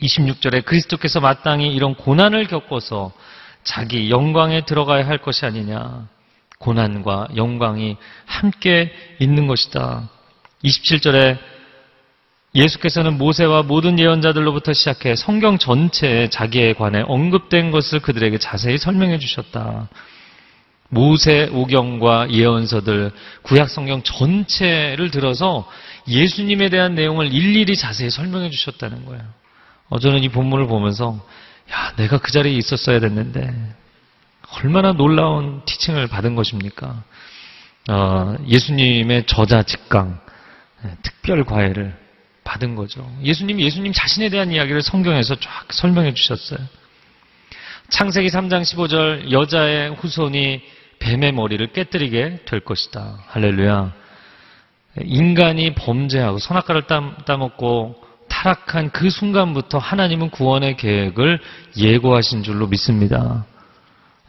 26절에 0.00 0.64
그리스도께서 0.64 1.20
마땅히 1.20 1.68
이런 1.68 1.94
고난을 1.94 2.46
겪어서 2.46 3.12
자기 3.62 4.10
영광에 4.10 4.64
들어가야 4.64 5.06
할 5.06 5.18
것이 5.18 5.46
아니냐. 5.46 6.08
고난과 6.58 7.28
영광이 7.36 7.96
함께 8.24 8.92
있는 9.20 9.46
것이다. 9.46 10.08
27절에 10.64 11.38
예수께서는 12.54 13.18
모세와 13.18 13.62
모든 13.62 13.98
예언자들로부터 13.98 14.72
시작해 14.72 15.16
성경 15.16 15.58
전체에 15.58 16.30
자기에 16.30 16.74
관해 16.74 17.02
언급된 17.06 17.72
것을 17.72 17.98
그들에게 18.00 18.38
자세히 18.38 18.78
설명해 18.78 19.18
주셨다. 19.18 19.88
모세 20.88 21.48
오경과 21.52 22.30
예언서들 22.30 23.10
구약 23.42 23.68
성경 23.68 24.02
전체를 24.02 25.10
들어서 25.10 25.68
예수님에 26.06 26.68
대한 26.68 26.94
내용을 26.94 27.32
일일이 27.32 27.76
자세히 27.76 28.10
설명해 28.10 28.50
주셨다는 28.50 29.04
거예요. 29.04 29.22
어, 29.88 29.98
저는 29.98 30.22
이 30.22 30.28
본문을 30.28 30.68
보면서 30.68 31.18
야 31.72 31.92
내가 31.96 32.18
그 32.18 32.30
자리에 32.30 32.52
있었어야 32.52 33.00
됐는데 33.00 33.52
얼마나 34.62 34.92
놀라운 34.92 35.62
티칭을 35.64 36.06
받은 36.06 36.36
것입니까? 36.36 37.02
어, 37.90 38.36
예수님의 38.46 39.24
저자 39.26 39.64
직강 39.64 40.20
예, 40.84 40.96
특별 41.02 41.44
과외를 41.44 42.03
받은 42.54 42.76
거죠. 42.76 43.08
예수님이 43.22 43.64
예수님 43.64 43.92
자신에 43.92 44.28
대한 44.28 44.52
이야기를 44.52 44.82
성경에서 44.82 45.34
쫙 45.36 45.72
설명해 45.72 46.14
주셨어요. 46.14 46.58
창세기 47.88 48.28
3장 48.28 48.62
15절 48.62 49.30
여자의 49.32 49.94
후손이 49.94 50.62
뱀의 51.00 51.32
머리를 51.32 51.72
깨뜨리게 51.72 52.44
될 52.46 52.60
것이다. 52.60 53.18
할렐루야. 53.28 53.92
인간이 55.02 55.74
범죄하고 55.74 56.38
선악과를 56.38 56.84
따먹고 57.26 57.96
타락한 58.28 58.90
그 58.90 59.10
순간부터 59.10 59.78
하나님은 59.78 60.30
구원의 60.30 60.76
계획을 60.76 61.40
예고하신 61.76 62.42
줄로 62.42 62.68
믿습니다. 62.68 63.44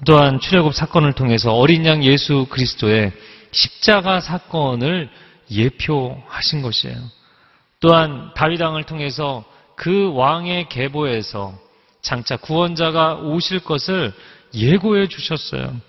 또한 0.06 0.40
출애굽 0.40 0.74
사건을 0.74 1.14
통해서 1.14 1.54
어린 1.54 1.86
양 1.86 2.04
예수 2.04 2.48
그리스도의 2.50 3.14
십자가 3.52 4.20
사건을 4.20 5.10
예표하신 5.50 6.62
것이에요. 6.62 7.15
또한 7.86 8.32
다윗 8.34 8.60
왕을 8.62 8.86
통해서 8.86 9.46
그 9.76 10.12
왕의 10.16 10.70
계보에서 10.70 11.56
장차 12.02 12.36
구원자가 12.36 13.18
오실 13.18 13.60
것을 13.60 14.12
예고해 14.56 15.08
주셨어요. 15.08 15.80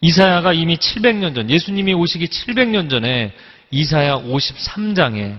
이사야가 0.00 0.54
이미 0.54 0.76
700년 0.76 1.36
전, 1.36 1.50
예수님이 1.50 1.94
오시기 1.94 2.26
700년 2.26 2.90
전에 2.90 3.32
이사야 3.70 4.22
53장에 4.22 5.38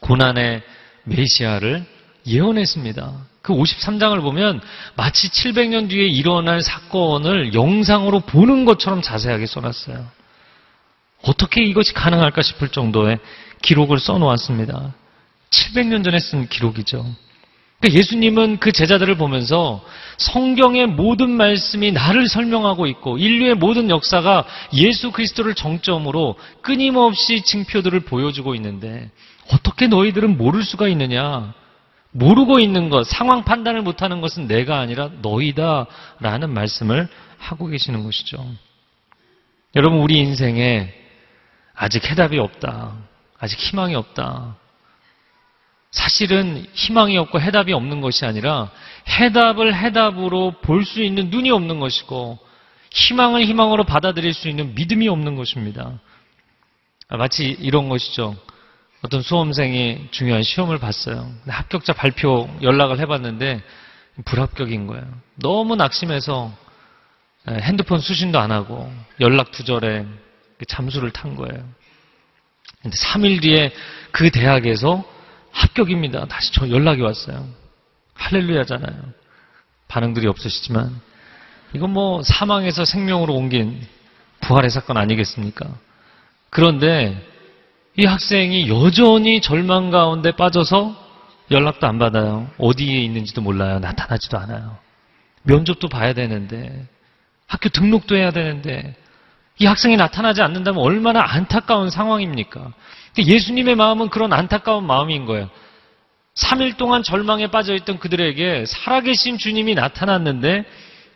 고난의 0.00 0.60
메시아를 1.04 1.82
예언했습니다. 2.26 3.12
그 3.40 3.54
53장을 3.54 4.20
보면 4.20 4.60
마치 4.94 5.30
700년 5.30 5.88
뒤에 5.88 6.04
일어날 6.04 6.60
사건을 6.60 7.54
영상으로 7.54 8.20
보는 8.20 8.66
것처럼 8.66 9.00
자세하게 9.00 9.46
써놨어요. 9.46 10.06
어떻게 11.22 11.62
이것이 11.62 11.94
가능할까 11.94 12.42
싶을 12.42 12.68
정도의 12.68 13.18
기록을 13.62 13.98
써놓았습니다. 13.98 14.94
700년 15.50 16.04
전에 16.04 16.18
쓴 16.18 16.48
기록이죠. 16.48 17.04
그러니까 17.80 17.98
예수님은 17.98 18.58
그 18.58 18.72
제자들을 18.72 19.16
보면서 19.16 19.82
성경의 20.18 20.86
모든 20.86 21.30
말씀이 21.30 21.92
나를 21.92 22.28
설명하고 22.28 22.86
있고 22.86 23.16
인류의 23.16 23.54
모든 23.54 23.88
역사가 23.88 24.44
예수 24.74 25.10
그리스도를 25.10 25.54
정점으로 25.54 26.36
끊임없이 26.60 27.42
징표들을 27.42 28.00
보여주고 28.00 28.54
있는데 28.56 29.10
어떻게 29.52 29.86
너희들은 29.86 30.36
모를 30.36 30.62
수가 30.62 30.88
있느냐? 30.88 31.54
모르고 32.12 32.58
있는 32.58 32.90
것, 32.90 33.06
상황 33.06 33.44
판단을 33.44 33.82
못하는 33.82 34.20
것은 34.20 34.46
내가 34.46 34.80
아니라 34.80 35.10
너희다 35.22 35.86
라는 36.18 36.50
말씀을 36.50 37.08
하고 37.38 37.66
계시는 37.66 38.02
것이죠. 38.02 38.44
여러분, 39.76 40.00
우리 40.00 40.18
인생에 40.18 40.92
아직 41.74 42.10
해답이 42.10 42.38
없다. 42.38 43.09
아직 43.40 43.58
희망이 43.58 43.94
없다. 43.94 44.56
사실은 45.90 46.66
희망이 46.72 47.18
없고 47.18 47.40
해답이 47.40 47.72
없는 47.72 48.00
것이 48.00 48.24
아니라 48.24 48.70
해답을 49.08 49.74
해답으로 49.74 50.52
볼 50.62 50.84
수 50.84 51.02
있는 51.02 51.30
눈이 51.30 51.50
없는 51.50 51.80
것이고 51.80 52.38
희망을 52.92 53.44
희망으로 53.44 53.84
받아들일 53.84 54.32
수 54.34 54.48
있는 54.48 54.74
믿음이 54.74 55.08
없는 55.08 55.34
것입니다. 55.34 55.98
마치 57.08 57.44
이런 57.58 57.88
것이죠. 57.88 58.36
어떤 59.02 59.22
수험생이 59.22 60.08
중요한 60.10 60.42
시험을 60.42 60.78
봤어요. 60.78 61.32
합격자 61.48 61.94
발표 61.94 62.48
연락을 62.62 63.00
해봤는데 63.00 63.62
불합격인 64.26 64.86
거예요. 64.86 65.04
너무 65.36 65.74
낙심해서 65.74 66.52
핸드폰 67.48 68.00
수신도 68.00 68.38
안 68.38 68.52
하고 68.52 68.92
연락 69.20 69.50
두절에 69.50 70.06
잠수를 70.68 71.10
탄 71.10 71.34
거예요. 71.34 71.64
근데 72.82 72.96
3일 72.96 73.42
뒤에 73.42 73.72
그 74.10 74.30
대학에서 74.30 75.04
합격입니다. 75.52 76.26
다시 76.26 76.52
저 76.52 76.68
연락이 76.70 77.02
왔어요. 77.02 77.46
할렐루야잖아요. 78.14 79.12
반응들이 79.88 80.26
없으시지만 80.28 81.00
이건 81.74 81.90
뭐 81.90 82.22
사망에서 82.22 82.84
생명으로 82.84 83.34
옮긴 83.34 83.80
부활의 84.40 84.70
사건 84.70 84.96
아니겠습니까? 84.96 85.66
그런데 86.48 87.26
이 87.96 88.04
학생이 88.04 88.68
여전히 88.68 89.40
절망 89.40 89.90
가운데 89.90 90.32
빠져서 90.32 91.08
연락도 91.50 91.86
안 91.86 91.98
받아요. 91.98 92.48
어디에 92.58 93.00
있는지도 93.02 93.42
몰라요. 93.42 93.78
나타나지도 93.80 94.38
않아요. 94.38 94.78
면접도 95.42 95.88
봐야 95.88 96.12
되는데 96.12 96.86
학교 97.46 97.68
등록도 97.68 98.16
해야 98.16 98.30
되는데 98.30 98.94
이 99.60 99.66
학생이 99.66 99.96
나타나지 99.96 100.40
않는다면 100.40 100.82
얼마나 100.82 101.22
안타까운 101.22 101.90
상황입니까? 101.90 102.72
예수님의 103.18 103.74
마음은 103.76 104.08
그런 104.08 104.32
안타까운 104.32 104.86
마음인 104.86 105.26
거예요. 105.26 105.50
3일 106.34 106.78
동안 106.78 107.02
절망에 107.02 107.48
빠져있던 107.48 107.98
그들에게 107.98 108.64
살아계신 108.66 109.36
주님이 109.36 109.74
나타났는데 109.74 110.64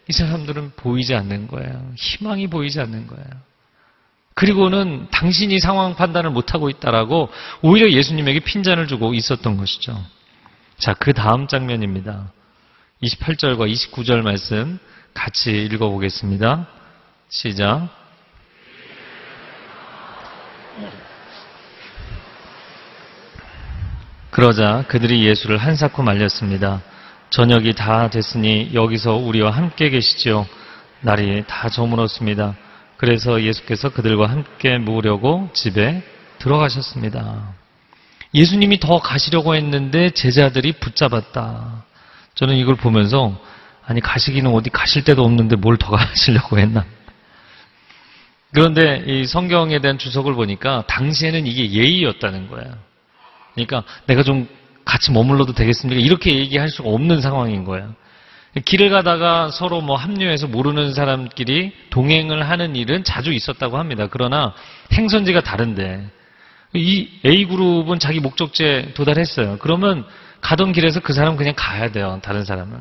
이 0.08 0.12
사람들은 0.12 0.72
보이지 0.76 1.14
않는 1.14 1.48
거예요. 1.48 1.92
희망이 1.96 2.48
보이지 2.48 2.80
않는 2.80 3.06
거예요. 3.06 3.26
그리고는 4.34 5.08
당신이 5.10 5.58
상황 5.60 5.94
판단을 5.94 6.28
못하고 6.28 6.68
있다라고 6.68 7.30
오히려 7.62 7.90
예수님에게 7.90 8.40
핀잔을 8.40 8.88
주고 8.88 9.14
있었던 9.14 9.56
것이죠. 9.56 9.98
자, 10.76 10.92
그 10.92 11.14
다음 11.14 11.46
장면입니다. 11.46 12.30
28절과 13.02 13.72
29절 13.72 14.20
말씀 14.20 14.78
같이 15.14 15.50
읽어보겠습니다. 15.50 16.66
시작. 17.30 18.03
그러자 24.30 24.84
그들이 24.88 25.24
예수를 25.26 25.58
한사코 25.58 26.02
말렸습니다. 26.02 26.80
저녁이 27.30 27.74
다 27.74 28.10
됐으니 28.10 28.70
여기서 28.74 29.14
우리와 29.16 29.50
함께 29.50 29.90
계시지요. 29.90 30.46
날이 31.00 31.44
다 31.46 31.68
저물었습니다. 31.68 32.54
그래서 32.96 33.42
예수께서 33.42 33.90
그들과 33.90 34.28
함께 34.28 34.78
묵으려고 34.78 35.50
집에 35.52 36.02
들어가셨습니다. 36.38 37.54
예수님이 38.34 38.80
더 38.80 38.98
가시려고 38.98 39.54
했는데 39.54 40.10
제자들이 40.10 40.72
붙잡았다. 40.72 41.84
저는 42.34 42.56
이걸 42.56 42.74
보면서 42.74 43.38
아니 43.86 44.00
가시기는 44.00 44.50
어디 44.52 44.70
가실 44.70 45.04
데도 45.04 45.22
없는데 45.24 45.56
뭘 45.56 45.76
더 45.76 45.90
가시려고 45.92 46.58
했나? 46.58 46.84
그런데 48.54 49.02
이 49.06 49.26
성경에 49.26 49.80
대한 49.80 49.98
주석을 49.98 50.34
보니까 50.34 50.84
당시에는 50.86 51.46
이게 51.46 51.72
예의였다는 51.72 52.48
거예요. 52.48 52.72
그러니까 53.54 53.82
내가 54.06 54.22
좀 54.22 54.48
같이 54.84 55.10
머물러도 55.10 55.54
되겠습니까? 55.54 56.00
이렇게 56.00 56.38
얘기할 56.38 56.68
수가 56.68 56.88
없는 56.88 57.20
상황인 57.20 57.64
거예요. 57.64 57.94
길을 58.64 58.90
가다가 58.90 59.50
서로 59.50 59.80
뭐 59.80 59.96
합류해서 59.96 60.46
모르는 60.46 60.94
사람끼리 60.94 61.72
동행을 61.90 62.48
하는 62.48 62.76
일은 62.76 63.02
자주 63.02 63.32
있었다고 63.32 63.76
합니다. 63.76 64.06
그러나 64.08 64.54
행선지가 64.92 65.40
다른데 65.40 66.06
이 66.74 67.08
A그룹은 67.24 67.98
자기 67.98 68.20
목적지에 68.20 68.94
도달했어요. 68.94 69.58
그러면 69.58 70.06
가던 70.40 70.72
길에서 70.72 71.00
그 71.00 71.12
사람 71.12 71.36
그냥 71.36 71.54
가야 71.56 71.90
돼요. 71.90 72.20
다른 72.22 72.44
사람은. 72.44 72.78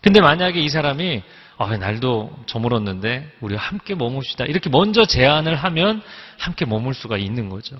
근데 0.00 0.20
만약에 0.20 0.60
이 0.60 0.68
사람이 0.68 1.22
아, 1.62 1.76
날도 1.76 2.44
저물었는데 2.46 3.36
우리 3.40 3.56
함께 3.56 3.94
머뭅시다. 3.94 4.48
이렇게 4.48 4.68
먼저 4.70 5.04
제안을 5.04 5.54
하면 5.56 6.02
함께 6.38 6.64
머물 6.64 6.94
수가 6.94 7.18
있는 7.18 7.48
거죠. 7.48 7.76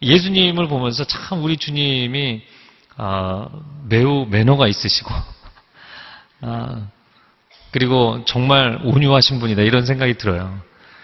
예수님을 0.00 0.68
보면서 0.68 1.04
참 1.04 1.42
우리 1.42 1.56
주님이 1.56 2.42
아, 2.96 3.48
매우 3.88 4.26
매너가 4.26 4.68
있으시고 4.68 5.10
아, 6.42 6.86
그리고 7.72 8.24
정말 8.26 8.80
온유하신 8.84 9.40
분이다 9.40 9.62
이런 9.62 9.84
생각이 9.84 10.14
들어요. 10.14 10.60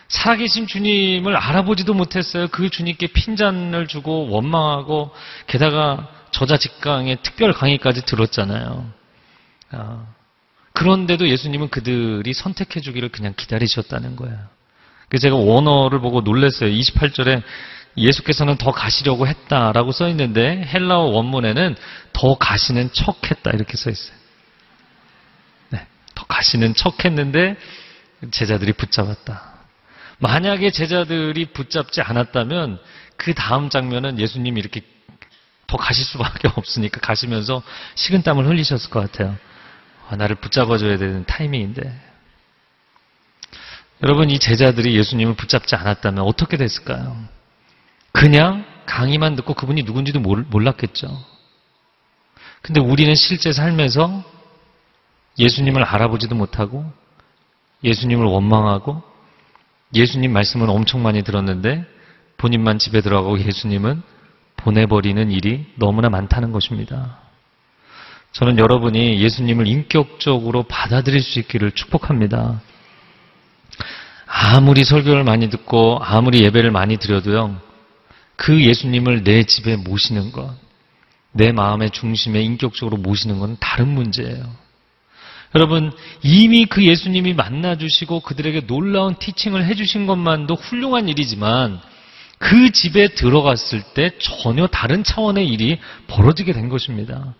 살아계신 0.08 0.66
주님을 0.66 1.36
알아보지도 1.36 1.94
못했어요. 1.94 2.48
그 2.48 2.70
주님께 2.70 3.08
핀잔을 3.08 3.88
주고 3.88 4.28
원망하고 4.30 5.10
게다가 5.46 6.08
저자 6.30 6.56
직강의 6.56 7.18
특별 7.22 7.52
강의까지 7.52 8.04
들었잖아요. 8.04 8.86
아, 9.72 10.06
그런데도 10.74 11.28
예수님은 11.28 11.68
그들이 11.70 12.34
선택해 12.34 12.80
주기를 12.80 13.08
그냥 13.08 13.32
기다리셨다는 13.36 14.16
거예요. 14.16 14.36
그래서 15.08 15.22
제가 15.22 15.36
원어를 15.36 16.00
보고 16.00 16.20
놀랐어요. 16.20 16.70
28절에 16.70 17.42
예수께서는 17.96 18.56
더 18.56 18.72
가시려고 18.72 19.26
했다라고 19.28 19.92
써 19.92 20.08
있는데 20.08 20.64
헬라어 20.66 21.04
원문에는 21.04 21.76
더 22.12 22.36
가시는 22.36 22.92
척 22.92 23.30
했다 23.30 23.52
이렇게 23.52 23.76
써 23.76 23.88
있어요. 23.88 24.16
네, 25.70 25.86
더 26.16 26.24
가시는 26.26 26.74
척 26.74 27.04
했는데 27.04 27.56
제자들이 28.32 28.72
붙잡았다. 28.72 29.54
만약에 30.18 30.72
제자들이 30.72 31.46
붙잡지 31.46 32.00
않았다면 32.00 32.80
그 33.16 33.32
다음 33.34 33.70
장면은 33.70 34.18
예수님이 34.18 34.58
이렇게 34.58 34.80
더 35.68 35.76
가실 35.76 36.04
수밖에 36.04 36.48
없으니까 36.56 37.00
가시면서 37.00 37.62
식은땀을 37.94 38.46
흘리셨을 38.46 38.90
것 38.90 39.00
같아요. 39.00 39.36
아, 40.08 40.16
나를 40.16 40.36
붙잡아줘야 40.36 40.98
되는 40.98 41.24
타이밍인데. 41.24 42.00
여러분, 44.02 44.28
이 44.30 44.38
제자들이 44.38 44.96
예수님을 44.96 45.34
붙잡지 45.34 45.76
않았다면 45.76 46.24
어떻게 46.24 46.56
됐을까요? 46.56 47.16
그냥 48.12 48.64
강의만 48.86 49.34
듣고 49.36 49.54
그분이 49.54 49.82
누군지도 49.84 50.20
몰- 50.20 50.44
몰랐겠죠. 50.48 51.08
근데 52.60 52.80
우리는 52.80 53.14
실제 53.14 53.52
삶에서 53.52 54.22
예수님을 55.38 55.82
알아보지도 55.82 56.34
못하고 56.34 56.90
예수님을 57.82 58.24
원망하고 58.24 59.02
예수님 59.94 60.32
말씀은 60.32 60.68
엄청 60.68 61.02
많이 61.02 61.22
들었는데 61.22 61.84
본인만 62.36 62.78
집에 62.78 63.00
들어가고 63.00 63.38
예수님은 63.38 64.02
보내버리는 64.56 65.30
일이 65.30 65.66
너무나 65.76 66.08
많다는 66.08 66.52
것입니다. 66.52 67.18
저는 68.34 68.58
여러분이 68.58 69.20
예수님을 69.20 69.68
인격적으로 69.68 70.64
받아들일 70.64 71.20
수 71.20 71.38
있기를 71.38 71.70
축복합니다. 71.70 72.60
아무리 74.26 74.82
설교를 74.82 75.22
많이 75.22 75.48
듣고 75.50 76.00
아무리 76.02 76.42
예배를 76.42 76.72
많이 76.72 76.96
드려도요, 76.96 77.56
그 78.34 78.64
예수님을 78.64 79.22
내 79.22 79.44
집에 79.44 79.76
모시는 79.76 80.32
것, 80.32 80.52
내 81.30 81.52
마음의 81.52 81.90
중심에 81.90 82.42
인격적으로 82.42 82.96
모시는 82.96 83.38
건 83.38 83.56
다른 83.60 83.88
문제예요. 83.88 84.44
여러분, 85.54 85.92
이미 86.24 86.66
그 86.66 86.84
예수님이 86.84 87.34
만나주시고 87.34 88.20
그들에게 88.20 88.66
놀라운 88.66 89.14
티칭을 89.14 89.64
해주신 89.64 90.06
것만도 90.06 90.56
훌륭한 90.56 91.08
일이지만 91.08 91.80
그 92.38 92.72
집에 92.72 93.14
들어갔을 93.14 93.82
때 93.94 94.10
전혀 94.18 94.66
다른 94.66 95.04
차원의 95.04 95.46
일이 95.46 95.78
벌어지게 96.08 96.52
된 96.52 96.68
것입니다. 96.68 97.34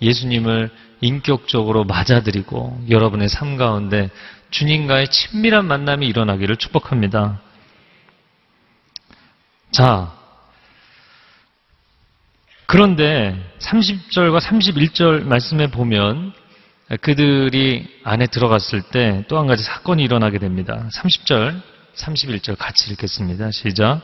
예수님을 0.00 0.70
인격적으로 1.00 1.84
맞아들이고 1.84 2.84
여러분의 2.88 3.28
삶 3.28 3.56
가운데 3.56 4.10
주님과의 4.50 5.08
친밀한 5.10 5.66
만남이 5.66 6.06
일어나기를 6.06 6.56
축복합니다. 6.56 7.40
자, 9.70 10.12
그런데 12.66 13.36
30절과 13.60 14.40
31절 14.40 15.24
말씀에 15.24 15.70
보면 15.70 16.32
그들이 17.00 18.00
안에 18.04 18.26
들어갔을 18.26 18.82
때 18.82 19.24
또 19.28 19.38
한 19.38 19.46
가지 19.46 19.62
사건이 19.62 20.02
일어나게 20.02 20.38
됩니다. 20.38 20.88
30절, 20.92 21.60
31절 21.96 22.56
같이 22.58 22.92
읽겠습니다. 22.92 23.50
시작. 23.50 24.02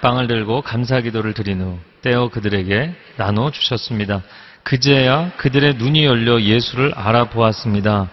빵을 0.00 0.26
들고 0.26 0.62
감사 0.62 1.00
기도를 1.00 1.34
드린 1.34 1.60
후 1.60 1.78
떼어 2.02 2.28
그들에게 2.28 2.94
나눠 3.16 3.50
주셨습니다. 3.50 4.22
그제야 4.62 5.30
그들의 5.36 5.74
눈이 5.74 6.04
열려 6.04 6.40
예수를 6.40 6.92
알아보았습니다. 6.94 8.08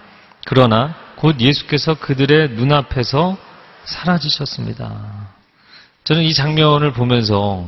그러나 0.46 0.96
곧 1.16 1.40
예수께서 1.40 1.96
그들의 1.96 2.52
눈앞에서 2.52 3.38
사라지셨습니다. 3.86 5.28
저는 6.04 6.24
이 6.24 6.34
장면을 6.34 6.94
보면서 6.94 7.68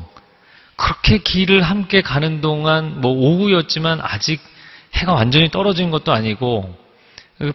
그렇게 0.76 1.18
길을 1.18 1.62
함께 1.62 2.02
가는 2.02 2.42
동안 2.42 3.02
뭐 3.02 3.12
오후였지만 3.12 4.00
아직 4.02 4.42
해가 4.94 5.14
완전히 5.14 5.50
떨어진 5.50 5.92
것도 5.92 6.14
아니고 6.14 6.74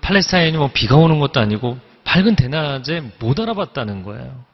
팔레스타인이 0.01 0.57
뭐 0.57 0.71
비가 0.73 0.97
오는 0.97 1.19
것도 1.19 1.41
아니고 1.41 1.79
밝은 2.05 2.37
대낮에 2.37 3.03
못 3.19 3.41
알아봤다는 3.41 4.03
거예요. 4.03 4.45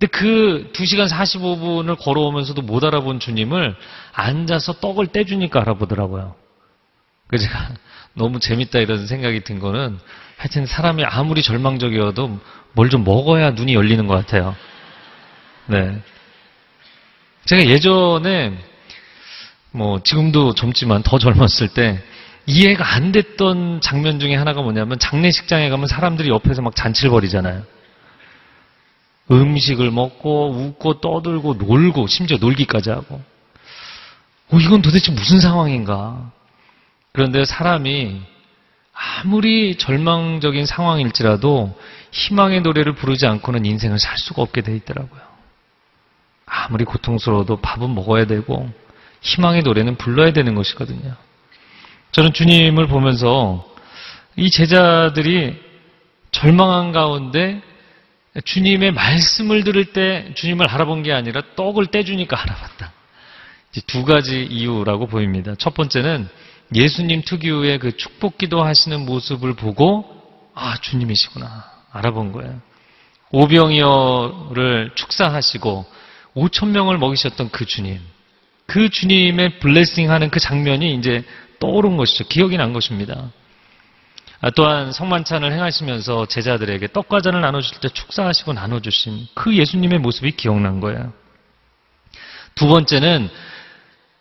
근데 0.00 0.06
그 0.06 0.70
2시간 0.72 1.10
45분을 1.10 1.98
걸어오면서도 1.98 2.62
못 2.62 2.82
알아본 2.82 3.20
주님을 3.20 3.76
앉아서 4.14 4.80
떡을 4.80 5.08
떼주니까 5.08 5.60
알아보더라고요. 5.60 6.34
그래서 7.26 7.44
제가 7.46 7.68
너무 8.14 8.40
재밌다 8.40 8.78
이런 8.78 9.06
생각이 9.06 9.40
든 9.40 9.58
거는 9.60 9.98
하여튼 10.38 10.64
사람이 10.64 11.04
아무리 11.04 11.42
절망적이어도 11.42 12.40
뭘 12.72 12.88
좀 12.88 13.04
먹어야 13.04 13.50
눈이 13.50 13.74
열리는 13.74 14.06
것 14.06 14.14
같아요. 14.14 14.56
네. 15.66 16.00
제가 17.44 17.66
예전에 17.66 18.56
뭐 19.70 20.02
지금도 20.02 20.54
젊지만 20.54 21.02
더 21.02 21.18
젊었을 21.18 21.68
때 21.74 22.02
이해가 22.46 22.94
안 22.94 23.12
됐던 23.12 23.82
장면 23.82 24.18
중에 24.18 24.34
하나가 24.34 24.62
뭐냐면 24.62 24.98
장례식장에 24.98 25.68
가면 25.68 25.88
사람들이 25.88 26.30
옆에서 26.30 26.62
막 26.62 26.74
잔치를 26.74 27.10
벌이잖아요. 27.10 27.62
음식을 29.30 29.90
먹고 29.90 30.50
웃고 30.50 31.00
떠들고 31.00 31.54
놀고 31.54 32.06
심지어 32.08 32.38
놀기까지 32.38 32.90
하고 32.90 33.22
어, 34.50 34.58
이건 34.58 34.82
도대체 34.82 35.12
무슨 35.12 35.40
상황인가? 35.40 36.32
그런데 37.12 37.44
사람이 37.44 38.20
아무리 38.92 39.76
절망적인 39.76 40.66
상황일지라도 40.66 41.76
희망의 42.10 42.62
노래를 42.62 42.94
부르지 42.94 43.26
않고는 43.26 43.64
인생을 43.64 43.98
살 43.98 44.18
수가 44.18 44.42
없게 44.42 44.60
돼 44.60 44.74
있더라고요. 44.76 45.20
아무리 46.44 46.84
고통스러워도 46.84 47.60
밥은 47.60 47.94
먹어야 47.94 48.26
되고 48.26 48.68
희망의 49.22 49.62
노래는 49.62 49.96
불러야 49.96 50.32
되는 50.32 50.54
것이거든요. 50.54 51.14
저는 52.12 52.32
주님을 52.32 52.88
보면서 52.88 53.66
이 54.36 54.50
제자들이 54.50 55.60
절망한 56.32 56.92
가운데 56.92 57.62
주님의 58.44 58.92
말씀을 58.92 59.64
들을 59.64 59.86
때 59.86 60.32
주님을 60.34 60.68
알아본 60.68 61.02
게 61.02 61.12
아니라 61.12 61.42
떡을 61.56 61.86
떼주니까 61.86 62.40
알아봤다. 62.40 62.92
두 63.86 64.04
가지 64.04 64.44
이유라고 64.44 65.06
보입니다. 65.06 65.54
첫 65.56 65.74
번째는 65.74 66.28
예수님 66.74 67.22
특유의 67.22 67.78
그 67.78 67.96
축복 67.96 68.38
기도 68.38 68.62
하시는 68.62 69.04
모습을 69.04 69.54
보고 69.54 70.04
아, 70.54 70.76
주님이시구나. 70.80 71.64
알아본 71.92 72.32
거예요. 72.32 72.60
오병이어를 73.32 74.92
축사하시고 74.94 75.86
5천 76.34 76.68
명을 76.68 76.98
먹이셨던 76.98 77.50
그 77.50 77.64
주님. 77.64 78.00
그 78.66 78.88
주님의 78.88 79.58
블레싱 79.58 80.10
하는 80.10 80.30
그 80.30 80.38
장면이 80.38 80.94
이제 80.94 81.24
떠오른 81.58 81.96
것이죠. 81.96 82.26
기억이 82.28 82.56
난 82.56 82.72
것입니다. 82.72 83.30
아, 84.42 84.50
또한 84.50 84.90
성만찬을 84.92 85.52
행하시면서 85.52 86.26
제자들에게 86.26 86.88
떡과 86.92 87.20
잔을 87.20 87.42
나눠주실 87.42 87.80
때 87.80 87.88
축사하시고 87.90 88.54
나눠주신 88.54 89.26
그 89.34 89.54
예수님의 89.54 89.98
모습이 89.98 90.32
기억난 90.32 90.80
거예요. 90.80 91.12
두 92.54 92.66
번째는 92.66 93.28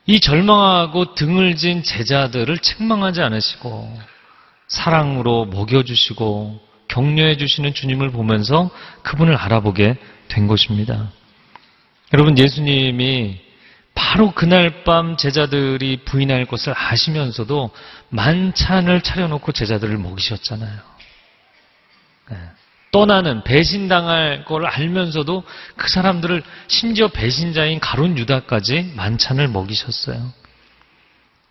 이 0.05 0.19
절망하고 0.19 1.15
등을 1.15 1.55
진 1.55 1.83
제자들을 1.83 2.57
책망하지 2.57 3.21
않으시고 3.21 3.97
사랑으로 4.67 5.45
먹여주시고 5.45 6.59
격려해 6.89 7.37
주시는 7.37 7.73
주님을 7.73 8.11
보면서 8.11 8.69
그분을 9.03 9.35
알아보게 9.35 9.95
된 10.27 10.47
것입니다. 10.47 11.11
여러분, 12.13 12.37
예수님이 12.37 13.39
바로 13.93 14.31
그날 14.31 14.83
밤 14.83 15.17
제자들이 15.17 15.97
부인할 16.05 16.45
것을 16.45 16.73
아시면서도 16.75 17.69
만찬을 18.09 19.01
차려놓고 19.01 19.51
제자들을 19.51 19.97
먹이셨잖아요. 19.97 20.79
네. 22.31 22.37
떠나는 22.91 23.43
배신당할 23.43 24.45
걸 24.45 24.65
알면서도 24.65 25.43
그 25.75 25.89
사람들을 25.89 26.43
심지어 26.67 27.07
배신자인 27.07 27.79
가론 27.79 28.17
유다까지 28.17 28.93
만찬을 28.95 29.47
먹이셨어요. 29.47 30.33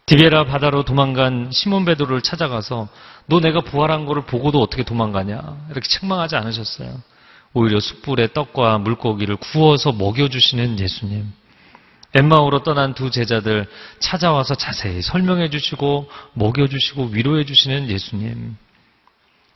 디베라 0.06 0.46
바다로 0.46 0.84
도망간 0.84 1.50
시몬 1.52 1.84
베드로를 1.84 2.22
찾아가서 2.22 2.88
너 3.26 3.40
내가 3.40 3.60
부활한 3.60 4.06
거를 4.06 4.22
보고도 4.22 4.60
어떻게 4.60 4.82
도망가냐 4.82 5.66
이렇게 5.70 5.86
책망하지 5.86 6.34
않으셨어요. 6.34 7.02
오히려 7.52 7.78
숯불에 7.78 8.32
떡과 8.32 8.78
물고기를 8.78 9.36
구워서 9.36 9.92
먹여주시는 9.92 10.80
예수님. 10.80 11.32
엠마오로 12.14 12.62
떠난 12.62 12.94
두 12.94 13.10
제자들 13.10 13.66
찾아와서 13.98 14.54
자세히 14.54 15.02
설명해 15.02 15.50
주시고 15.50 16.10
먹여 16.32 16.66
주시고 16.66 17.10
위로해 17.12 17.44
주시는 17.44 17.88
예수님. 17.88 18.56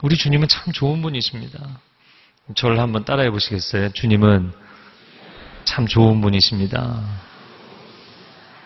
우리 0.02 0.16
주님은 0.16 0.48
참 0.48 0.72
좋은 0.72 1.00
분이십니다. 1.00 1.58
저를 2.54 2.80
한번 2.80 3.04
따라해 3.04 3.30
보시겠어요? 3.30 3.90
주님은 3.92 4.52
참 5.64 5.86
좋은 5.86 6.20
분이십니다. 6.20 7.00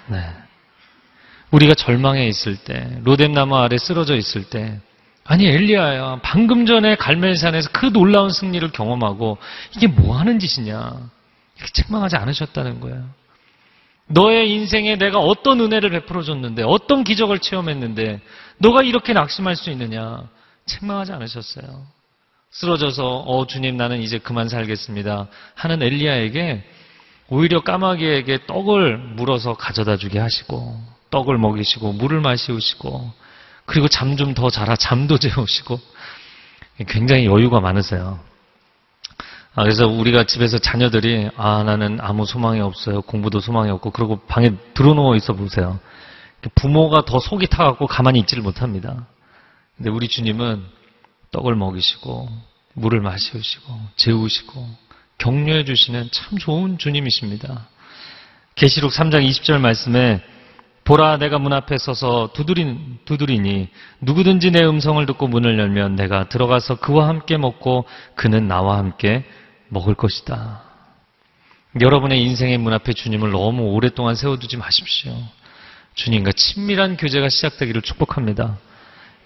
네. 0.08 0.32
우리가 1.50 1.74
절망해 1.74 2.26
있을 2.26 2.56
때, 2.56 2.98
로뎀나무 3.04 3.56
아래 3.56 3.78
쓰러져 3.78 4.16
있을 4.16 4.44
때, 4.44 4.80
아니 5.24 5.46
엘리야야, 5.46 6.20
방금 6.22 6.66
전에 6.66 6.96
갈멜산에서 6.96 7.70
그 7.72 7.92
놀라운 7.92 8.30
승리를 8.30 8.68
경험하고 8.72 9.38
이게 9.76 9.86
뭐 9.86 10.16
하는 10.18 10.38
짓이냐? 10.38 11.10
이렇게 11.56 11.72
책망하지 11.72 12.16
않으셨다는 12.16 12.80
거예요. 12.80 13.08
너의 14.08 14.52
인생에 14.52 14.96
내가 14.96 15.18
어떤 15.18 15.60
은혜를 15.60 15.90
베풀어 15.90 16.22
줬는데, 16.22 16.62
어떤 16.62 17.04
기적을 17.04 17.40
체험했는데, 17.40 18.20
너가 18.58 18.82
이렇게 18.82 19.12
낙심할 19.12 19.56
수 19.56 19.70
있느냐? 19.70 20.28
책망하지 20.66 21.12
않으셨어요. 21.12 21.86
쓰러져서 22.50 23.18
어 23.20 23.46
주님 23.46 23.76
나는 23.76 24.00
이제 24.00 24.18
그만 24.18 24.48
살겠습니다 24.48 25.28
하는 25.54 25.82
엘리야에게 25.82 26.64
오히려 27.28 27.60
까마귀에게 27.60 28.46
떡을 28.46 28.96
물어서 28.98 29.54
가져다 29.54 29.96
주게 29.96 30.18
하시고 30.18 30.80
떡을 31.10 31.38
먹이시고 31.38 31.92
물을 31.92 32.20
마시우시고 32.20 33.12
그리고 33.66 33.88
잠 33.88 34.16
좀 34.16 34.32
더 34.34 34.48
자라 34.48 34.76
잠도 34.76 35.18
재우시고 35.20 35.78
굉장히 36.88 37.26
여유가 37.26 37.60
많으세요. 37.60 38.20
아, 39.56 39.62
그래서 39.62 39.86
우리가 39.88 40.24
집에서 40.24 40.58
자녀들이 40.58 41.30
아 41.34 41.62
나는 41.62 41.98
아무 42.02 42.26
소망이 42.26 42.60
없어요 42.60 43.00
공부도 43.00 43.40
소망이 43.40 43.70
없고 43.70 43.90
그리고 43.90 44.18
방에 44.26 44.52
들어누워 44.74 45.16
있어 45.16 45.32
보세요. 45.32 45.80
부모가 46.54 47.06
더 47.06 47.18
속이 47.18 47.46
타갖고 47.46 47.86
가만히 47.86 48.20
있지를 48.20 48.42
못합니다. 48.42 49.06
근데 49.76 49.88
우리 49.88 50.08
주님은 50.08 50.62
떡을 51.30 51.56
먹이시고 51.56 52.28
물을 52.74 53.00
마시우시고 53.00 53.80
재우시고 53.96 54.68
격려해 55.16 55.64
주시는 55.64 56.10
참 56.12 56.38
좋은 56.38 56.76
주님이십니다. 56.76 57.66
계시록 58.56 58.92
3장 58.92 59.26
20절 59.26 59.58
말씀에 59.58 60.22
보라 60.84 61.16
내가 61.16 61.38
문 61.38 61.52
앞에 61.54 61.78
서서 61.78 62.30
두드린, 62.34 62.98
두드리니 63.06 63.68
누구든지 64.02 64.50
내 64.50 64.64
음성을 64.64 65.04
듣고 65.06 65.26
문을 65.26 65.58
열면 65.58 65.96
내가 65.96 66.28
들어가서 66.28 66.76
그와 66.76 67.08
함께 67.08 67.38
먹고 67.38 67.86
그는 68.14 68.46
나와 68.46 68.76
함께 68.76 69.24
먹을 69.68 69.94
것이다. 69.94 70.62
여러분의 71.80 72.22
인생의 72.22 72.58
문 72.58 72.72
앞에 72.72 72.92
주님을 72.92 73.30
너무 73.30 73.64
오랫동안 73.72 74.14
세워두지 74.14 74.56
마십시오. 74.56 75.14
주님과 75.94 76.32
친밀한 76.32 76.96
교제가 76.96 77.28
시작되기를 77.28 77.82
축복합니다. 77.82 78.58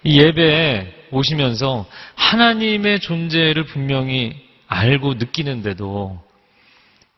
이 0.03 0.19
예배에 0.19 1.07
오시면서 1.11 1.85
하나님의 2.15 2.99
존재를 3.01 3.65
분명히 3.65 4.49
알고 4.67 5.15
느끼는데도 5.15 6.21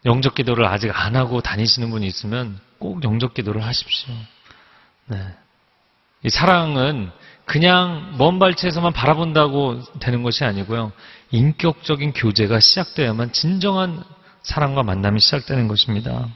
영적 0.06 0.36
기도를 0.36 0.66
아직 0.66 0.92
안 0.94 1.16
하고 1.16 1.42
다니시는 1.42 1.90
분이 1.90 2.06
있으면 2.08 2.60
꼭 2.78 3.04
영적 3.04 3.34
기도를 3.34 3.64
하십시오. 3.64 4.14
네. 5.06 5.18
이 6.24 6.30
사랑은 6.30 7.12
그냥 7.46 8.16
먼 8.18 8.40
발치에서만 8.40 8.94
바라본다고 8.94 9.82
되는 10.00 10.24
것이 10.24 10.44
아니고요. 10.44 10.92
인격적인 11.32 12.14
교제가 12.14 12.60
시작돼야만 12.60 13.34
진정한 13.34 14.04
사랑과 14.44 14.84
만남이 14.84 15.20
시작되는 15.20 15.68
것입니다. 15.68 16.28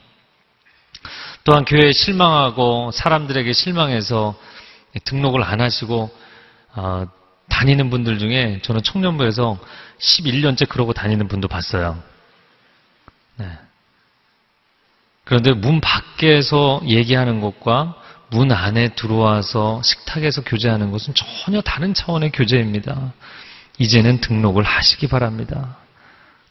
또한 1.44 1.64
교회에 1.64 1.92
실망하고 1.92 2.90
사람들에게 2.90 3.52
실망해서 3.52 4.34
등록을 5.04 5.42
안 5.42 5.60
하시고 5.60 6.10
어, 6.74 7.06
다니는 7.48 7.90
분들 7.90 8.18
중에 8.18 8.60
저는 8.62 8.82
청년부에서 8.82 9.58
11년째 9.98 10.68
그러고 10.68 10.92
다니는 10.92 11.28
분도 11.28 11.48
봤어요. 11.48 12.02
네. 13.36 13.50
그런데 15.24 15.52
문 15.52 15.80
밖에서 15.80 16.80
얘기하는 16.84 17.40
것과 17.40 17.94
문 18.30 18.52
안에 18.52 18.90
들어와서 18.90 19.80
식탁에서 19.82 20.42
교제하는 20.42 20.90
것은 20.90 21.14
전혀 21.14 21.60
다른 21.60 21.94
차원의 21.94 22.32
교제입니다. 22.32 23.12
이제는 23.78 24.20
등록을 24.20 24.64
하시기 24.64 25.06
바랍니다. 25.06 25.76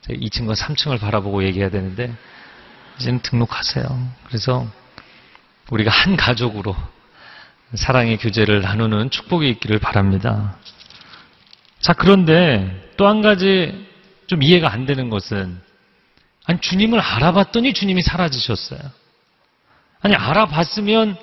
2층과 0.09 0.55
3층을 0.55 0.99
바라보고 0.99 1.43
얘기해야 1.43 1.69
되는데 1.69 2.13
이제는 2.99 3.19
등록하세요. 3.21 3.85
그래서 4.25 4.65
우리가 5.69 5.91
한 5.91 6.15
가족으로 6.15 6.75
사랑의 7.75 8.17
교제를 8.17 8.61
나누는 8.61 9.09
축복이 9.09 9.49
있기를 9.49 9.79
바랍니다. 9.79 10.57
자, 11.79 11.93
그런데 11.93 12.91
또 12.97 13.05
한 13.07 13.21
가지 13.21 13.87
좀 14.25 14.41
이해가 14.41 14.71
안 14.71 14.85
되는 14.85 15.09
것은 15.09 15.61
아니 16.45 16.59
주님을 16.59 16.99
알아봤더니 16.99 17.73
주님이 17.73 18.01
사라지셨어요. 18.01 18.79
아니 20.01 20.15
알아봤으면 20.15 21.17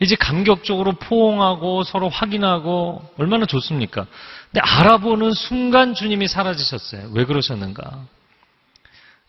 이제 0.00 0.16
감격적으로 0.16 0.92
포옹하고 0.92 1.84
서로 1.84 2.08
확인하고 2.08 3.02
얼마나 3.18 3.44
좋습니까? 3.44 4.06
근데 4.50 4.60
알아보는 4.62 5.32
순간 5.32 5.94
주님이 5.94 6.26
사라지셨어요. 6.26 7.10
왜 7.12 7.24
그러셨는가? 7.26 8.06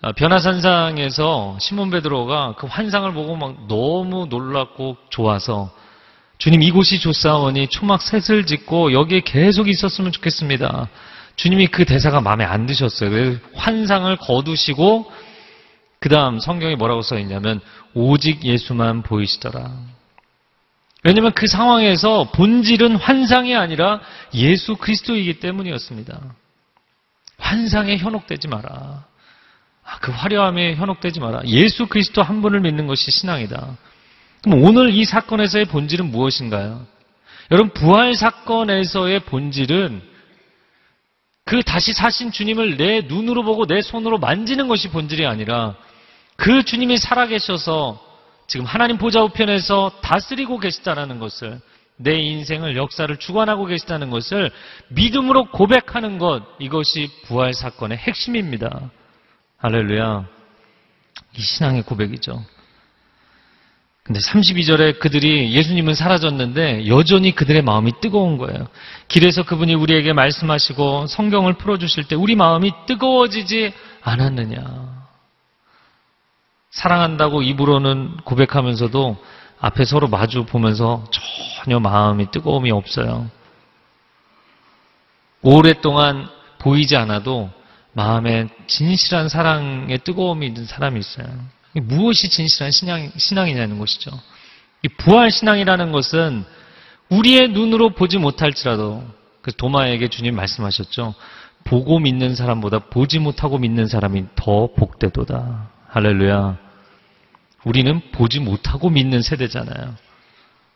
아, 0.04 0.12
변화산상에서 0.14 1.58
시몬 1.60 1.92
베드로가 1.92 2.56
그 2.58 2.68
환상을 2.68 3.12
보고 3.14 3.36
막 3.36 3.68
너무 3.68 4.26
놀랐고 4.28 4.98
좋아서 5.10 5.72
주님 6.40 6.64
이곳이 6.64 7.00
좋사오니 7.00 7.68
초막 7.68 8.02
셋을 8.02 8.48
짓고 8.48 8.94
여기에 8.94 9.22
계속 9.22 9.68
있었으면 9.68 10.12
좋겠습니다. 10.12 10.88
주님이 11.36 11.68
그 11.68 11.86
대사가 11.86 12.20
마음에 12.20 12.46
안 12.46 12.66
드셨어요. 12.66 13.38
환상을 13.54 14.16
거두시고 14.16 15.12
그 16.00 16.10
다음 16.10 16.40
성경에 16.40 16.76
뭐라고 16.76 17.04
써 17.04 17.20
있냐면 17.20 17.62
오직 17.94 18.44
예수만 18.44 19.04
보이시더라. 19.04 19.70
왜냐하면 21.04 21.32
그 21.34 21.48
상황에서 21.48 22.32
본질은 22.32 22.96
환상이 22.96 23.56
아니라 23.56 24.02
예수 24.34 24.76
그리스도이기 24.76 25.40
때문이었습니다. 25.40 26.20
환상에 27.38 27.98
현혹되지 27.98 28.48
마라. 28.48 29.06
아, 29.84 29.98
그 30.00 30.12
화려함에 30.12 30.76
현혹되지 30.76 31.20
마라. 31.20 31.42
예수 31.46 31.88
그리스도 31.88 32.22
한 32.22 32.42
분을 32.42 32.60
믿는 32.60 32.86
것이 32.86 33.10
신앙이다. 33.10 33.78
그럼 34.44 34.64
오늘 34.64 34.94
이 34.94 35.04
사건에서의 35.06 35.66
본질은 35.66 36.12
무엇인가요? 36.12 36.86
여러분 37.50 37.74
부활 37.74 38.14
사건에서의 38.14 39.22
본질은 39.22 40.02
그 41.46 41.64
다시 41.64 41.94
사신 41.94 42.32
주님을 42.32 42.78
내 42.78 43.02
눈으로 43.02 43.44
보고 43.44 43.66
내 43.66 43.82
손으로 43.82 44.20
만지는 44.20 44.68
것이 44.68 44.90
본질이 44.90 45.26
아니라 45.26 45.76
그 46.38 46.64
주님이 46.64 46.98
살아계셔서 46.98 48.11
지금 48.52 48.66
하나님 48.66 48.98
보좌 48.98 49.24
우편에서 49.24 50.00
다스리고 50.02 50.60
계시다는 50.60 51.20
것을 51.20 51.62
내 51.96 52.18
인생을 52.18 52.76
역사를 52.76 53.16
주관하고 53.16 53.66
계시다는 53.66 54.10
것을 54.10 54.52
믿음으로 54.90 55.46
고백하는 55.52 56.18
것 56.18 56.44
이것이 56.60 57.10
부활 57.28 57.54
사건의 57.54 57.98
핵심입니다. 58.00 58.92
할렐루야. 59.56 60.28
이 61.38 61.42
신앙의 61.42 61.84
고백이죠. 61.84 62.44
근데 64.04 64.20
32절에 64.20 65.00
그들이 65.00 65.54
예수님은 65.54 65.94
사라졌는데 65.94 66.88
여전히 66.88 67.34
그들의 67.34 67.62
마음이 67.62 68.02
뜨거운 68.02 68.38
거예요. 68.38 68.68
길에서 69.08 69.44
그분이 69.44 69.76
우리에게 69.76 70.12
말씀하시고 70.12 71.08
성경을 71.08 71.54
풀어주실 71.54 72.10
때 72.10 72.16
우리 72.16 72.36
마음이 72.36 72.74
뜨거워지지 72.86 73.72
않았느냐. 74.02 75.01
사랑한다고 76.72 77.42
입으로는 77.42 78.18
고백하면서도 78.24 79.18
앞에 79.60 79.86
서로 79.86 80.08
마주 80.08 80.46
보면서 80.46 81.06
전혀 81.64 81.80
마음이 81.80 82.32
뜨거움이 82.32 82.72
없어요. 82.72 83.30
오랫동안 85.42 86.28
보이지 86.60 86.96
않아도 86.96 87.50
마음에 87.94 88.48
진실한 88.68 89.28
사랑의 89.28 90.00
뜨거움이 90.00 90.48
있는 90.48 90.66
사람이 90.66 91.00
있어요. 91.00 91.28
무엇이 91.74 92.30
진실한 92.30 92.72
신앙, 92.72 93.12
신앙이냐는 93.16 93.78
것이죠. 93.80 94.12
이 94.84 94.88
부활 94.88 95.30
신앙이라는 95.30 95.92
것은 95.92 96.46
우리의 97.10 97.50
눈으로 97.50 97.92
보지 97.92 98.18
못할지라도 98.18 99.04
그 99.42 99.52
도마에게 99.56 100.08
주님 100.08 100.36
말씀하셨죠. 100.36 101.14
보고 101.64 102.00
믿는 102.00 102.36
사람보다 102.36 102.80
보지 102.90 103.20
못하고 103.20 103.58
믿는 103.58 103.88
사람이 103.88 104.26
더 104.36 104.68
복되도다. 104.74 105.71
할렐루야. 105.92 106.58
우리는 107.66 108.02
보지 108.14 108.40
못하고 108.40 108.90
믿는 108.90 109.22
세대잖아요. 109.22 109.94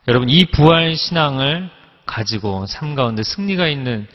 여러분 0.08 0.28
이 0.28 0.44
부활 0.44 0.94
신앙을 0.94 1.70
가지고 2.04 2.66
삶 2.66 2.94
가운데 2.94 3.22
승리가 3.22 3.66
있는 3.66 4.06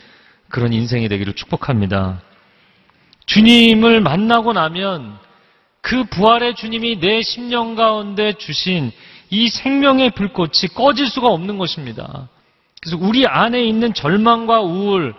그런 0.48 0.72
인생이 0.72 1.08
되기를 1.08 1.32
축복합니다. 1.32 2.22
주님을 3.26 4.00
만나고 4.00 4.52
나면 4.52 5.18
그 5.80 6.04
부활의 6.04 6.54
주님이 6.54 7.00
내 7.00 7.20
심령 7.22 7.74
가운데 7.74 8.34
주신 8.34 8.92
이 9.28 9.48
생명의 9.48 10.10
불꽃이 10.10 10.68
꺼질 10.72 11.08
수가 11.08 11.26
없는 11.28 11.58
것입니다. 11.58 12.28
그래서 12.80 12.96
우리 13.00 13.26
안에 13.26 13.64
있는 13.64 13.92
절망과 13.92 14.60
우울, 14.60 15.14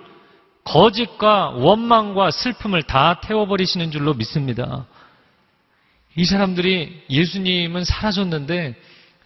거짓과 0.64 1.50
원망과 1.50 2.32
슬픔을 2.32 2.84
다 2.84 3.20
태워버리시는 3.20 3.92
줄로 3.92 4.14
믿습니다. 4.14 4.86
이 6.16 6.26
사람들이 6.26 7.06
예수님은 7.10 7.84
사라졌는데 7.86 8.76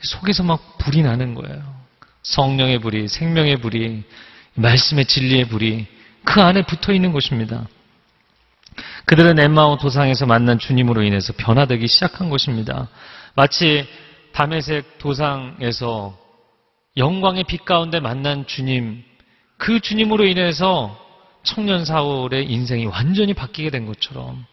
속에서 0.01 0.43
막 0.43 0.77
불이 0.77 1.01
나는 1.01 1.33
거예요. 1.33 1.61
성령의 2.23 2.79
불이, 2.79 3.07
생명의 3.07 3.57
불이, 3.57 4.03
말씀의 4.55 5.05
진리의 5.05 5.47
불이 5.49 5.85
그 6.23 6.41
안에 6.41 6.63
붙어 6.63 6.93
있는 6.93 7.11
것입니다. 7.11 7.67
그들은 9.05 9.39
엠마오 9.39 9.77
도상에서 9.77 10.25
만난 10.25 10.59
주님으로 10.59 11.03
인해서 11.03 11.33
변화되기 11.35 11.87
시작한 11.87 12.29
것입니다. 12.29 12.89
마치 13.35 13.87
담에색 14.33 14.97
도상에서 14.97 16.17
영광의 16.97 17.45
빛 17.45 17.63
가운데 17.65 17.99
만난 17.99 18.45
주님, 18.45 19.03
그 19.57 19.79
주님으로 19.79 20.25
인해서 20.25 20.99
청년 21.43 21.85
사울의 21.85 22.51
인생이 22.51 22.85
완전히 22.85 23.33
바뀌게 23.33 23.69
된 23.69 23.85
것처럼 23.85 24.45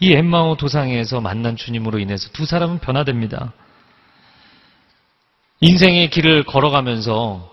이 0.00 0.12
엠마오 0.12 0.56
도상에서 0.56 1.20
만난 1.20 1.56
주님으로 1.56 1.98
인해서 1.98 2.28
두 2.32 2.46
사람은 2.46 2.78
변화됩니다. 2.78 3.52
인생의 5.60 6.10
길을 6.10 6.44
걸어가면서 6.44 7.50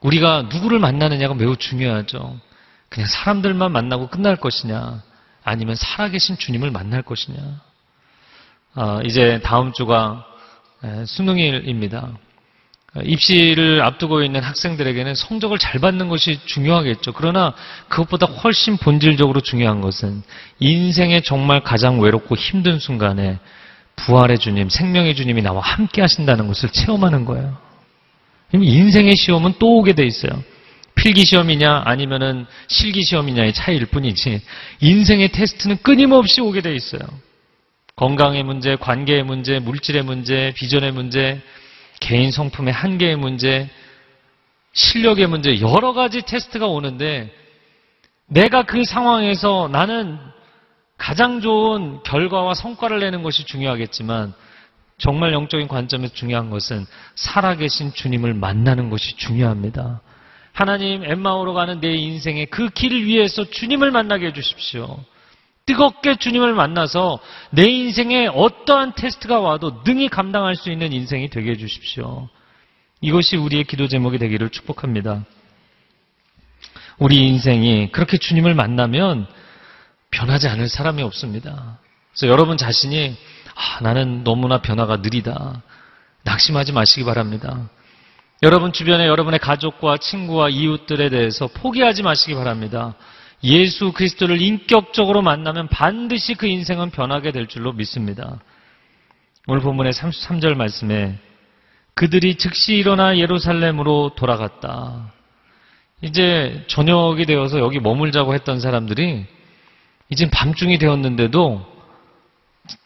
우리가 0.00 0.42
누구를 0.42 0.78
만나느냐가 0.78 1.34
매우 1.34 1.56
중요하죠. 1.56 2.38
그냥 2.88 3.08
사람들만 3.08 3.72
만나고 3.72 4.08
끝날 4.08 4.36
것이냐, 4.36 5.02
아니면 5.42 5.74
살아계신 5.74 6.38
주님을 6.38 6.70
만날 6.70 7.02
것이냐. 7.02 7.38
아, 8.74 9.00
이제 9.04 9.40
다음 9.42 9.72
주가 9.72 10.24
에, 10.84 11.04
수능일입니다. 11.04 12.16
입시를 13.04 13.82
앞두고 13.82 14.22
있는 14.22 14.42
학생들에게는 14.42 15.14
성적을 15.14 15.58
잘 15.58 15.80
받는 15.80 16.08
것이 16.08 16.40
중요하겠죠. 16.44 17.12
그러나 17.12 17.54
그것보다 17.88 18.26
훨씬 18.26 18.76
본질적으로 18.76 19.40
중요한 19.40 19.80
것은 19.80 20.22
인생의 20.58 21.22
정말 21.22 21.62
가장 21.62 22.00
외롭고 22.00 22.34
힘든 22.36 22.78
순간에 22.78 23.38
부활의 23.94 24.38
주님, 24.38 24.68
생명의 24.68 25.14
주님이 25.14 25.42
나와 25.42 25.60
함께 25.60 26.00
하신다는 26.00 26.48
것을 26.48 26.70
체험하는 26.70 27.24
거예요. 27.26 27.56
인생의 28.52 29.14
시험은 29.14 29.54
또 29.60 29.78
오게 29.78 29.92
돼 29.92 30.04
있어요. 30.04 30.42
필기 30.96 31.24
시험이냐 31.24 31.82
아니면은 31.84 32.46
실기 32.66 33.04
시험이냐의 33.04 33.52
차이일 33.52 33.86
뿐이지 33.86 34.42
인생의 34.80 35.28
테스트는 35.28 35.78
끊임없이 35.82 36.40
오게 36.40 36.60
돼 36.60 36.74
있어요. 36.74 37.00
건강의 37.96 38.42
문제, 38.42 38.76
관계의 38.76 39.22
문제, 39.22 39.60
물질의 39.60 40.02
문제, 40.02 40.52
비전의 40.56 40.92
문제, 40.92 41.40
개인 42.00 42.30
성품의 42.30 42.72
한계의 42.72 43.16
문제, 43.16 43.68
실력의 44.72 45.28
문제, 45.28 45.60
여러 45.60 45.92
가지 45.92 46.22
테스트가 46.22 46.66
오는데 46.66 47.32
내가 48.26 48.64
그 48.64 48.84
상황에서 48.84 49.68
나는 49.70 50.18
가장 50.96 51.40
좋은 51.40 52.02
결과와 52.02 52.54
성과를 52.54 53.00
내는 53.00 53.22
것이 53.22 53.44
중요하겠지만 53.44 54.34
정말 54.98 55.32
영적인 55.32 55.66
관점에서 55.66 56.12
중요한 56.14 56.50
것은 56.50 56.86
살아계신 57.14 57.94
주님을 57.94 58.34
만나는 58.34 58.90
것이 58.90 59.16
중요합니다. 59.16 60.00
하나님 60.52 61.04
엠마오로 61.04 61.54
가는 61.54 61.80
내 61.80 61.94
인생의 61.94 62.46
그 62.46 62.68
길을 62.68 63.06
위해서 63.06 63.44
주님을 63.44 63.90
만나게 63.90 64.26
해주십시오. 64.26 65.02
뜨겁게 65.70 66.16
주님을 66.16 66.52
만나서 66.52 67.20
내 67.50 67.70
인생에 67.70 68.26
어떠한 68.26 68.94
테스트가 68.96 69.38
와도 69.38 69.82
능히 69.84 70.08
감당할 70.08 70.56
수 70.56 70.68
있는 70.72 70.92
인생이 70.92 71.30
되게 71.30 71.52
해주십시오. 71.52 72.28
이것이 73.00 73.36
우리의 73.36 73.62
기도 73.62 73.86
제목이 73.86 74.18
되기를 74.18 74.50
축복합니다. 74.50 75.24
우리 76.98 77.28
인생이 77.28 77.92
그렇게 77.92 78.18
주님을 78.18 78.52
만나면 78.54 79.28
변하지 80.10 80.48
않을 80.48 80.68
사람이 80.68 81.02
없습니다. 81.04 81.78
그래서 82.10 82.26
여러분 82.26 82.56
자신이 82.56 83.16
아, 83.54 83.80
나는 83.80 84.24
너무나 84.24 84.60
변화가 84.60 84.96
느리다. 84.96 85.62
낙심하지 86.24 86.72
마시기 86.72 87.04
바랍니다. 87.04 87.70
여러분 88.42 88.72
주변에 88.72 89.06
여러분의 89.06 89.38
가족과 89.38 89.98
친구와 89.98 90.48
이웃들에 90.48 91.10
대해서 91.10 91.46
포기하지 91.46 92.02
마시기 92.02 92.34
바랍니다. 92.34 92.96
예수 93.42 93.92
그리스도를 93.92 94.40
인격적으로 94.40 95.22
만나면 95.22 95.68
반드시 95.68 96.34
그 96.34 96.46
인생은 96.46 96.90
변하게 96.90 97.32
될 97.32 97.46
줄로 97.46 97.72
믿습니다. 97.72 98.38
오늘 99.46 99.62
본문의 99.62 99.92
33절 99.92 100.54
말씀에 100.54 101.18
그들이 101.94 102.36
즉시 102.36 102.74
일어나 102.74 103.18
예루살렘으로 103.18 104.12
돌아갔다. 104.14 105.12
이제 106.02 106.64
저녁이 106.66 107.26
되어서 107.26 107.58
여기 107.58 107.78
머물자고 107.78 108.34
했던 108.34 108.60
사람들이 108.60 109.26
이제 110.08 110.30
밤중이 110.30 110.78
되었는데도 110.78 111.66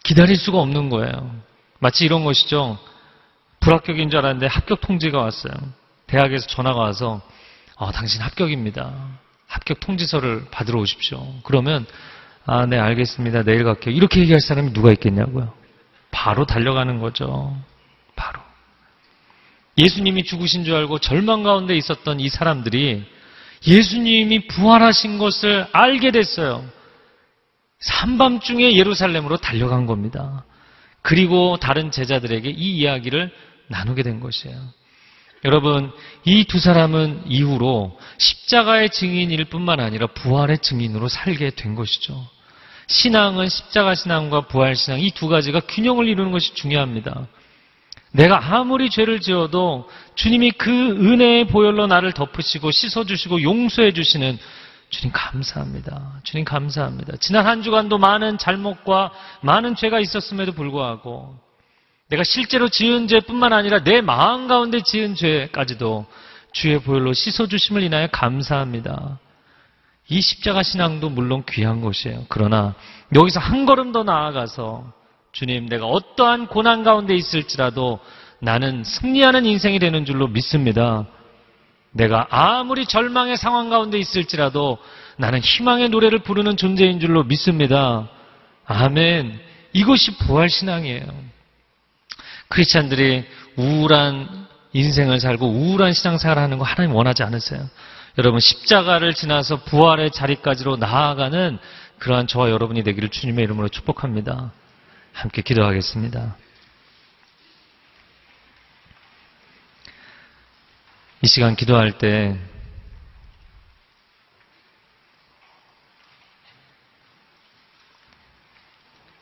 기다릴 0.03 0.37
수가 0.37 0.59
없는 0.59 0.89
거예요. 0.89 1.35
마치 1.79 2.05
이런 2.05 2.25
것이죠. 2.25 2.79
불합격인 3.61 4.11
줄 4.11 4.19
알았는데 4.19 4.47
합격 4.47 4.81
통지가 4.81 5.21
왔어요. 5.21 5.53
대학에서 6.07 6.47
전화가 6.47 6.79
와서 6.79 7.23
아, 7.77 7.91
당신 7.93 8.21
합격입니다. 8.23 9.24
합격 9.55 9.79
통지서를 9.79 10.47
받으러 10.51 10.81
오십시오. 10.81 11.25
그러면 11.45 11.87
아, 12.45 12.67
네, 12.67 12.77
알겠습니다. 12.77 13.45
내일 13.45 13.63
갈게요. 13.63 13.95
이렇게 13.95 14.21
얘기할 14.21 14.41
사람이 14.41 14.73
누가 14.73 14.91
있겠냐고요. 14.91 15.53
바로 16.11 16.45
달려가는 16.45 16.99
거죠. 16.99 17.57
바로. 18.17 18.41
예수님이 19.79 20.25
죽으신 20.25 20.65
줄 20.65 20.75
알고 20.75 20.99
절망 20.99 21.45
가운데 21.45 21.77
있었던 21.77 22.19
이 22.19 22.29
사람들이 22.29 23.05
예수님이 23.67 24.49
부활하신 24.49 25.19
것을 25.19 25.69
알게 25.73 26.11
됐어요. 26.11 26.65
한밤중에 27.87 28.77
예루살렘으로 28.77 29.37
달려간 29.37 29.87
겁니다. 29.87 30.45
그리고 31.01 31.59
다른 31.59 31.93
제자들에게 31.93 32.51
이 32.51 32.77
이야기를 32.79 33.33
나누게 33.69 34.03
된 34.03 34.19
것이에요. 34.19 34.59
여러분, 35.45 35.93
이 36.25 36.45
두 36.45 36.59
사람은 36.59 37.25
이후로 37.27 37.99
십자가의 38.19 38.91
증인일 38.91 39.45
뿐만 39.47 39.79
아니라 39.81 40.07
부활의 40.07 40.59
증인으로 40.59 41.09
살게 41.09 41.51
된 41.51 41.75
것이죠. 41.75 42.27
신앙은 42.87 43.49
십자가 43.49 43.95
신앙과 43.95 44.43
부활 44.43 44.75
신앙 44.77 45.01
이 45.01 45.11
두 45.11 45.29
가지가 45.29 45.61
균형을 45.61 46.09
이루는 46.09 46.33
것이 46.33 46.55
중요합니다. 46.55 47.27
내가 48.13 48.55
아무리 48.55 48.89
죄를 48.91 49.21
지어도 49.21 49.89
주님이 50.15 50.53
그 50.53 50.71
은혜의 50.71 51.49
보혈로 51.49 51.89
나를 51.89 52.13
덮으시고 52.13 52.71
씻어주시고 52.71 53.43
용서해 53.43 53.93
주시는 53.93 54.39
주님 54.89 55.13
감사합니다. 55.13 56.21
주님 56.23 56.45
감사합니다. 56.45 57.17
지난 57.19 57.47
한 57.47 57.63
주간도 57.63 57.99
많은 57.99 58.39
잘못과 58.39 59.11
많은 59.43 59.75
죄가 59.75 59.99
있었음에도 59.99 60.53
불구하고 60.53 61.37
내가 62.09 62.23
실제로 62.23 62.69
지은 62.69 63.09
죄뿐만 63.09 63.53
아니라 63.53 63.83
내 63.83 64.01
마음 64.01 64.47
가운데 64.47 64.83
지은 64.83 65.15
죄까지도 65.15 66.07
주의 66.53 66.79
보혈로 66.79 67.13
씻어주심을 67.13 67.83
인하여 67.83 68.07
감사합니다. 68.09 69.19
이 70.09 70.21
십자가 70.21 70.63
신앙도 70.63 71.09
물론 71.09 71.43
귀한 71.49 71.81
것이에요. 71.81 72.27
그러나 72.29 72.75
여기서 73.15 73.41
한 73.41 73.65
걸음 73.65 73.93
더 73.93 74.05
나아가서 74.05 74.93
주님 75.33 75.67
내가 75.67 75.87
어떠한 75.87 76.47
고난 76.49 76.85
가운데 76.85 77.15
있을지라도 77.15 77.99
나는 78.41 78.85
승리하는 78.85 79.47
인생이 79.47 79.79
되는 79.79 80.05
줄로 80.05 80.29
믿습니다. 80.29 81.07
내가 81.93 82.27
아무리 82.31 82.87
절망의 82.87 83.37
상황 83.37 83.71
가운데 83.71 83.99
있을지라도 83.99 84.79
나는 85.17 85.41
희망의 85.41 85.89
노래를 85.89 86.19
부르는 86.21 86.57
존재인 86.57 87.01
줄로 87.01 87.25
믿습니다. 87.25 88.09
아멘. 88.67 89.41
이것이 89.73 90.19
부활신앙이에요. 90.19 91.34
크리스찬들이 92.49 93.27
우울한 93.57 94.47
인생을 94.73 95.21
살고 95.21 95.47
우울한 95.47 95.93
신앙생활을 95.93 96.43
하는 96.43 96.59
거 96.59 96.65
하나님 96.65 96.95
원하지 96.95 97.23
않으세요. 97.23 97.69
여러분 98.19 98.41
십자가를 98.41 99.15
지나서 99.15 99.65
부활의 99.65 100.11
자리까지로 100.11 100.77
나아가는 100.77 101.59
그러한 101.99 102.27
저와 102.27 102.51
여러분이 102.51 102.83
되기를 102.83 103.09
주님의 103.09 103.45
이름으로 103.45 103.69
축복합니다. 103.69 104.53
함께 105.13 105.43
기도하겠습니다. 105.43 106.37
이 111.23 111.27
시간 111.27 111.57
기도할 111.57 111.99
때 111.99 112.37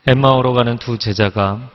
엠마오로 0.07 0.53
가는 0.55 0.79
두 0.79 0.99
제자가 0.99 1.71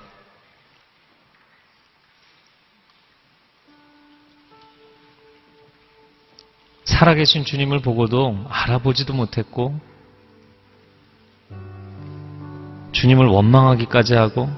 살아계신 6.87 7.43
주님을 7.43 7.81
보고도 7.81 8.45
알아보지도 8.49 9.13
못했고 9.13 9.77
주님을 12.93 13.27
원망하기까지 13.27 14.15
하고 14.15 14.49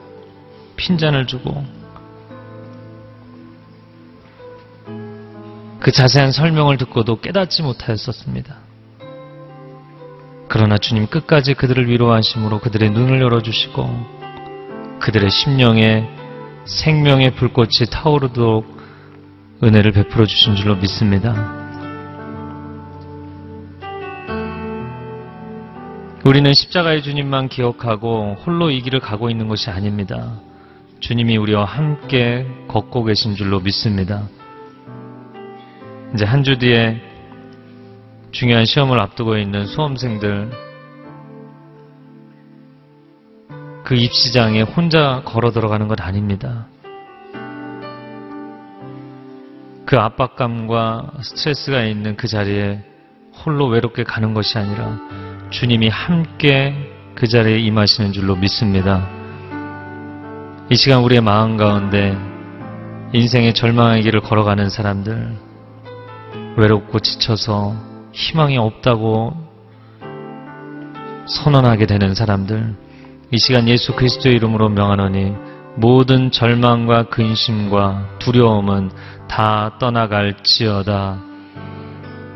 핀잔을 0.75 1.25
주고 1.25 1.65
그 5.79 5.91
자세한 5.91 6.31
설명을 6.31 6.77
듣고도 6.77 7.19
깨닫지 7.19 7.63
못하였었습니다. 7.63 8.57
그러나 10.47 10.77
주님 10.77 11.07
끝까지 11.07 11.55
그들을 11.55 11.89
위로하심으로 11.89 12.59
그들의 12.59 12.91
눈을 12.91 13.21
열어주시고 13.21 14.99
그들의 14.99 15.31
심령에 15.31 16.07
생명의 16.65 17.35
불꽃이 17.35 17.87
타오르도록 17.91 18.77
은혜를 19.63 19.93
베풀어 19.93 20.27
주신 20.27 20.55
줄로 20.55 20.75
믿습니다. 20.75 21.58
우리는 26.29 26.53
십자가의 26.53 27.01
주님만 27.01 27.49
기억하고 27.49 28.35
홀로 28.45 28.69
이 28.69 28.83
길을 28.83 28.99
가고 28.99 29.31
있는 29.31 29.47
것이 29.47 29.71
아닙니다. 29.71 30.39
주님이 30.99 31.37
우리와 31.37 31.65
함께 31.65 32.45
걷고 32.67 33.03
계신 33.03 33.33
줄로 33.33 33.59
믿습니다. 33.61 34.27
이제 36.13 36.25
한 36.25 36.43
주 36.43 36.59
뒤에 36.59 37.01
중요한 38.29 38.65
시험을 38.65 39.01
앞두고 39.01 39.39
있는 39.39 39.65
수험생들 39.65 40.51
그 43.83 43.95
입시장에 43.95 44.61
혼자 44.61 45.23
걸어 45.25 45.49
들어가는 45.49 45.87
것 45.87 45.99
아닙니다. 45.99 46.67
그 49.87 49.97
압박감과 49.97 51.13
스트레스가 51.23 51.85
있는 51.85 52.15
그 52.15 52.27
자리에 52.27 52.83
홀로 53.33 53.65
외롭게 53.65 54.03
가는 54.03 54.35
것이 54.35 54.59
아니라 54.59 54.99
주님이 55.49 55.89
함께 55.89 56.75
그 57.15 57.27
자리에 57.27 57.57
임하시는 57.59 58.13
줄로 58.13 58.35
믿습니다. 58.35 59.09
이 60.69 60.75
시간 60.75 61.01
우리의 61.01 61.21
마음 61.21 61.57
가운데 61.57 62.15
인생의 63.13 63.55
절망의 63.55 64.03
길을 64.03 64.21
걸어가는 64.21 64.69
사람들, 64.69 65.35
외롭고 66.55 66.99
지쳐서 66.99 67.75
희망이 68.13 68.57
없다고 68.57 69.33
선언하게 71.25 71.87
되는 71.87 72.13
사람들, 72.13 72.75
이 73.31 73.37
시간 73.39 73.67
예수 73.67 73.95
그리스도의 73.95 74.35
이름으로 74.35 74.69
명하노니 74.69 75.33
모든 75.77 76.29
절망과 76.29 77.09
근심과 77.09 78.17
두려움은 78.19 78.91
다 79.27 79.77
떠나갈지어다. 79.79 81.28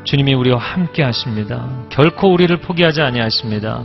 주님이 0.03 0.33
우리와 0.33 0.57
함께 0.57 1.03
하십니다. 1.03 1.67
결코 1.89 2.33
우리를 2.33 2.55
포기하지 2.57 3.01
아니하십니다. 3.01 3.83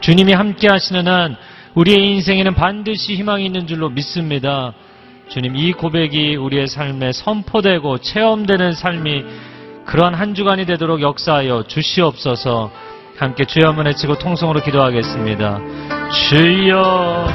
주님이 0.00 0.32
함께 0.32 0.68
하시는 0.68 1.06
한 1.06 1.36
우리의 1.74 2.04
인생에는 2.14 2.54
반드시 2.54 3.14
희망이 3.14 3.46
있는 3.46 3.66
줄로 3.66 3.88
믿습니다. 3.88 4.74
주님 5.28 5.56
이 5.56 5.72
고백이 5.72 6.36
우리의 6.36 6.66
삶에 6.66 7.12
선포되고 7.12 7.98
체험되는 7.98 8.72
삶이 8.72 9.24
그러한 9.86 10.14
한 10.14 10.34
주간이 10.34 10.66
되도록 10.66 11.00
역사하여 11.00 11.64
주시옵소서 11.68 12.70
함께 13.16 13.44
주여 13.44 13.68
한번 13.68 13.86
외치고 13.86 14.18
통성으로 14.18 14.60
기도하겠습니다. 14.62 15.60
주여 16.10 17.26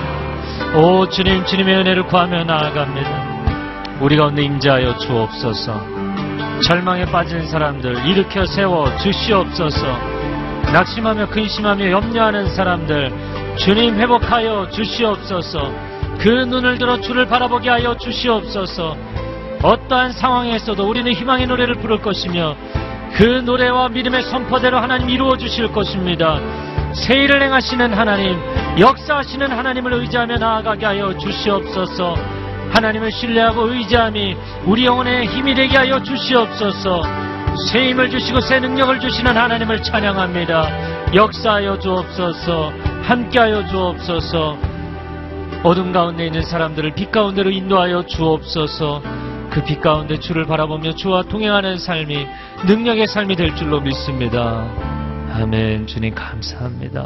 오 0.76 1.10
주님 1.10 1.46
주님의 1.46 1.76
은혜를 1.76 2.06
구하며 2.08 2.44
나아갑니다. 2.44 3.98
우리 4.02 4.16
가운데 4.16 4.44
임재하여 4.44 4.98
주옵소서 4.98 5.97
절망에 6.62 7.06
빠진 7.06 7.46
사람들 7.48 8.06
일으켜 8.06 8.46
세워 8.46 8.96
주시옵소서 8.98 9.86
낙심하며 10.74 11.30
근심하며 11.30 11.92
염려하는 11.92 12.50
사람들 12.56 13.12
주님 13.58 13.96
회복하여 13.96 14.70
주시옵소서 14.70 15.72
그 16.20 16.30
눈을 16.30 16.78
들어 16.78 17.00
주를 17.00 17.26
바라보게 17.28 17.70
하여 17.70 17.96
주시옵소서 17.98 18.98
어떠한 19.64 20.12
상황에서도 20.12 20.88
우리는 20.88 21.12
희망의 21.12 21.48
노래를 21.48 21.76
부를 21.76 22.02
것이며 22.02 22.56
그 23.16 23.24
노래와 23.24 23.90
믿음의 23.90 24.24
선포대로 24.24 24.78
하나님 24.78 25.10
이루어 25.10 25.38
주실 25.38 25.72
것입니다. 25.72 26.40
새 26.94 27.16
일을 27.16 27.42
행하시는 27.42 27.94
하나님, 27.94 28.40
역사하시는 28.80 29.52
하나님을 29.52 29.94
의지하며 29.94 30.38
나아가게 30.38 30.86
하여 30.86 31.18
주시옵소서. 31.18 32.16
하나님을 32.72 33.12
신뢰하고 33.12 33.74
의지함이 33.74 34.36
우리 34.66 34.86
영혼의 34.86 35.28
힘이 35.28 35.56
되게 35.56 35.78
하여 35.78 36.02
주시옵소서. 36.02 37.02
새 37.68 37.90
힘을 37.90 38.10
주시고 38.10 38.42
새 38.42 38.60
능력을 38.60 39.00
주시는 39.00 39.36
하나님을 39.36 39.82
찬양합니다. 39.82 41.14
역사하여 41.14 41.80
주옵소서. 41.80 42.72
함께하여 43.04 43.68
주옵소서. 43.68 44.58
어둠 45.64 45.92
가운데 45.92 46.26
있는 46.28 46.44
사람들을 46.44 46.94
빛 46.94 47.12
가운데로 47.12 47.50
인도하여 47.50 48.06
주옵소서. 48.06 49.02
그 49.50 49.64
빛 49.64 49.82
가운데 49.82 50.20
주를 50.20 50.46
바라보며 50.46 50.94
주와 50.94 51.24
동행하는 51.24 51.80
삶이 51.80 52.28
능력의 52.68 53.08
삶이 53.08 53.36
될 53.36 53.56
줄로 53.56 53.82
믿습니다. 53.82 54.68
아멘. 55.34 55.88
주님 55.88 56.14
감사합니다. 56.14 57.04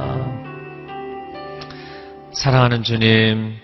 사랑하는 2.34 2.84
주님, 2.84 3.56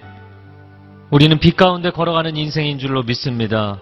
우리는 1.09 1.39
빛 1.39 1.55
가운데 1.55 1.89
걸어가는 1.89 2.35
인생인 2.35 2.79
줄로 2.79 3.01
믿습니다. 3.01 3.79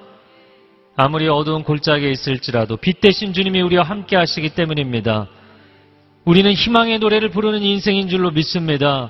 아무리 0.95 1.27
어두운 1.27 1.63
골짜기에 1.63 2.11
있을지라도 2.11 2.77
빛 2.77 3.01
대신 3.01 3.33
주님이 3.33 3.61
우리와 3.61 3.83
함께 3.83 4.15
하시기 4.15 4.49
때문입니다. 4.49 5.27
우리는 6.23 6.53
희망의 6.53 6.99
노래를 6.99 7.29
부르는 7.29 7.63
인생인 7.63 8.09
줄로 8.09 8.29
믿습니다. 8.29 9.09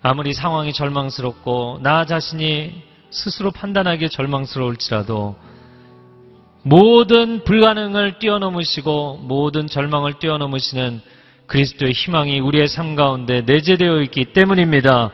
아무리 0.00 0.32
상황이 0.32 0.72
절망스럽고 0.72 1.80
나 1.82 2.06
자신이 2.06 2.72
스스로 3.10 3.50
판단하기에 3.50 4.08
절망스러울지라도 4.08 5.36
모든 6.62 7.44
불가능을 7.44 8.18
뛰어넘으시고 8.18 9.18
모든 9.24 9.66
절망을 9.66 10.14
뛰어넘으시는 10.20 11.02
그리스도의 11.46 11.92
희망이 11.92 12.40
우리의 12.40 12.66
삶 12.66 12.96
가운데 12.96 13.42
내재되어 13.42 14.00
있기 14.00 14.32
때문입니다. 14.32 15.12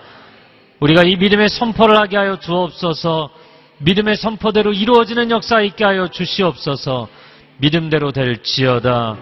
우리가 0.83 1.05
이 1.05 1.17
믿음의 1.17 1.49
선포를 1.49 1.97
하게 1.97 2.17
하여 2.17 2.39
주옵소서 2.41 3.31
믿음의 3.79 4.17
선포대로 4.17 4.73
이루어지는 4.73 5.31
역사 5.31 5.61
있게 5.61 5.85
하여 5.85 6.09
주시옵소서 6.09 7.09
믿음대로 7.59 8.11
될 8.11 8.43
지어다 8.43 9.17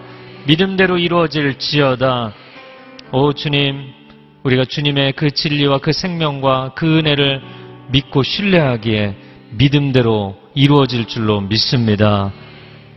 믿음대로 0.47 0.97
이루어질 0.97 1.59
지어다 1.59 2.33
오 3.11 3.33
주님 3.33 3.93
우리가 4.43 4.65
주님의 4.65 5.13
그 5.13 5.29
진리와 5.29 5.77
그 5.77 5.91
생명과 5.91 6.73
그 6.75 6.97
은혜를 6.97 7.41
믿고 7.91 8.23
신뢰하기에 8.23 9.15
믿음대로 9.51 10.35
이루어질 10.55 11.05
줄로 11.05 11.41
믿습니다. 11.41 12.31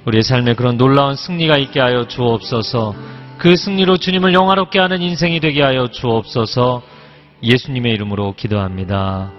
우리의 0.07 0.23
삶에 0.23 0.55
그런 0.55 0.79
놀라운 0.79 1.17
승리가 1.17 1.59
있게 1.59 1.81
하여 1.81 2.07
주옵소서. 2.07 2.95
그 3.39 3.57
승리로 3.57 3.99
주님을 3.99 4.33
영화롭게 4.33 4.79
하는 4.79 5.03
인생이 5.03 5.41
되게 5.41 5.62
하여 5.62 5.89
주옵소서. 5.89 6.93
예수님의 7.43 7.93
이름으로 7.95 8.35
기도합니다. 8.37 9.32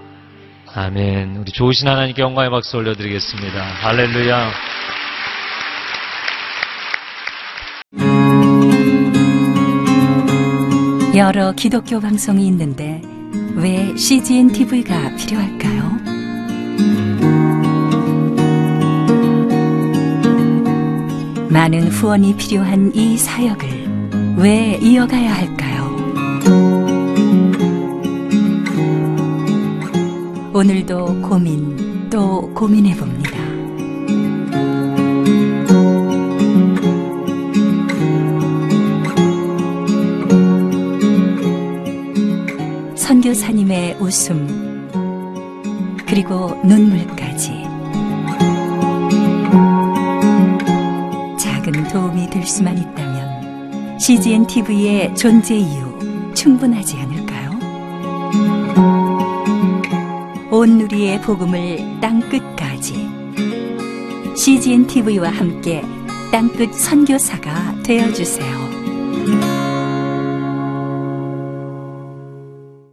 아멘. 0.74 1.38
우리 1.38 1.52
좋으신 1.52 1.88
하나님께 1.88 2.22
영광의 2.22 2.50
박수 2.50 2.78
올려드리겠습니다. 2.78 3.64
할렐루야. 3.64 4.52
여러 11.16 11.54
기독교 11.54 12.02
방송이 12.02 12.46
있는데 12.48 13.02
왜 13.56 13.96
CGN 13.96 14.52
TV가 14.52 15.16
필요할까요? 15.16 15.86
많은 21.50 21.88
후원이 21.88 22.36
필요한 22.36 22.92
이 22.94 23.18
사역을 23.18 24.36
왜 24.38 24.78
이어가야 24.82 25.34
할까요? 25.34 26.85
오늘도 30.56 31.22
고민 31.22 32.10
또 32.10 32.50
고민해 32.54 32.96
봅니다. 32.96 33.38
선교사님의 42.96 43.98
웃음 44.00 44.88
그리고 46.08 46.58
눈물까지 46.64 47.52
작은 51.38 51.90
도움이 51.92 52.30
될 52.30 52.44
수만 52.48 52.78
있다면 52.78 54.00
CGN 54.00 54.48
TV의 54.48 55.14
존재 55.18 55.58
이유 55.58 56.34
충분하지 56.34 56.96
않 57.00 57.05
온 60.66 60.80
누리의 60.80 61.22
복음을 61.22 61.78
땅 62.02 62.20
끝까지 62.22 63.08
CGN 64.36 64.88
TV와 64.88 65.30
함께 65.30 65.84
땅끝 66.32 66.74
선교사가 66.74 67.84
되어 67.84 68.12
주세요. 68.12 68.55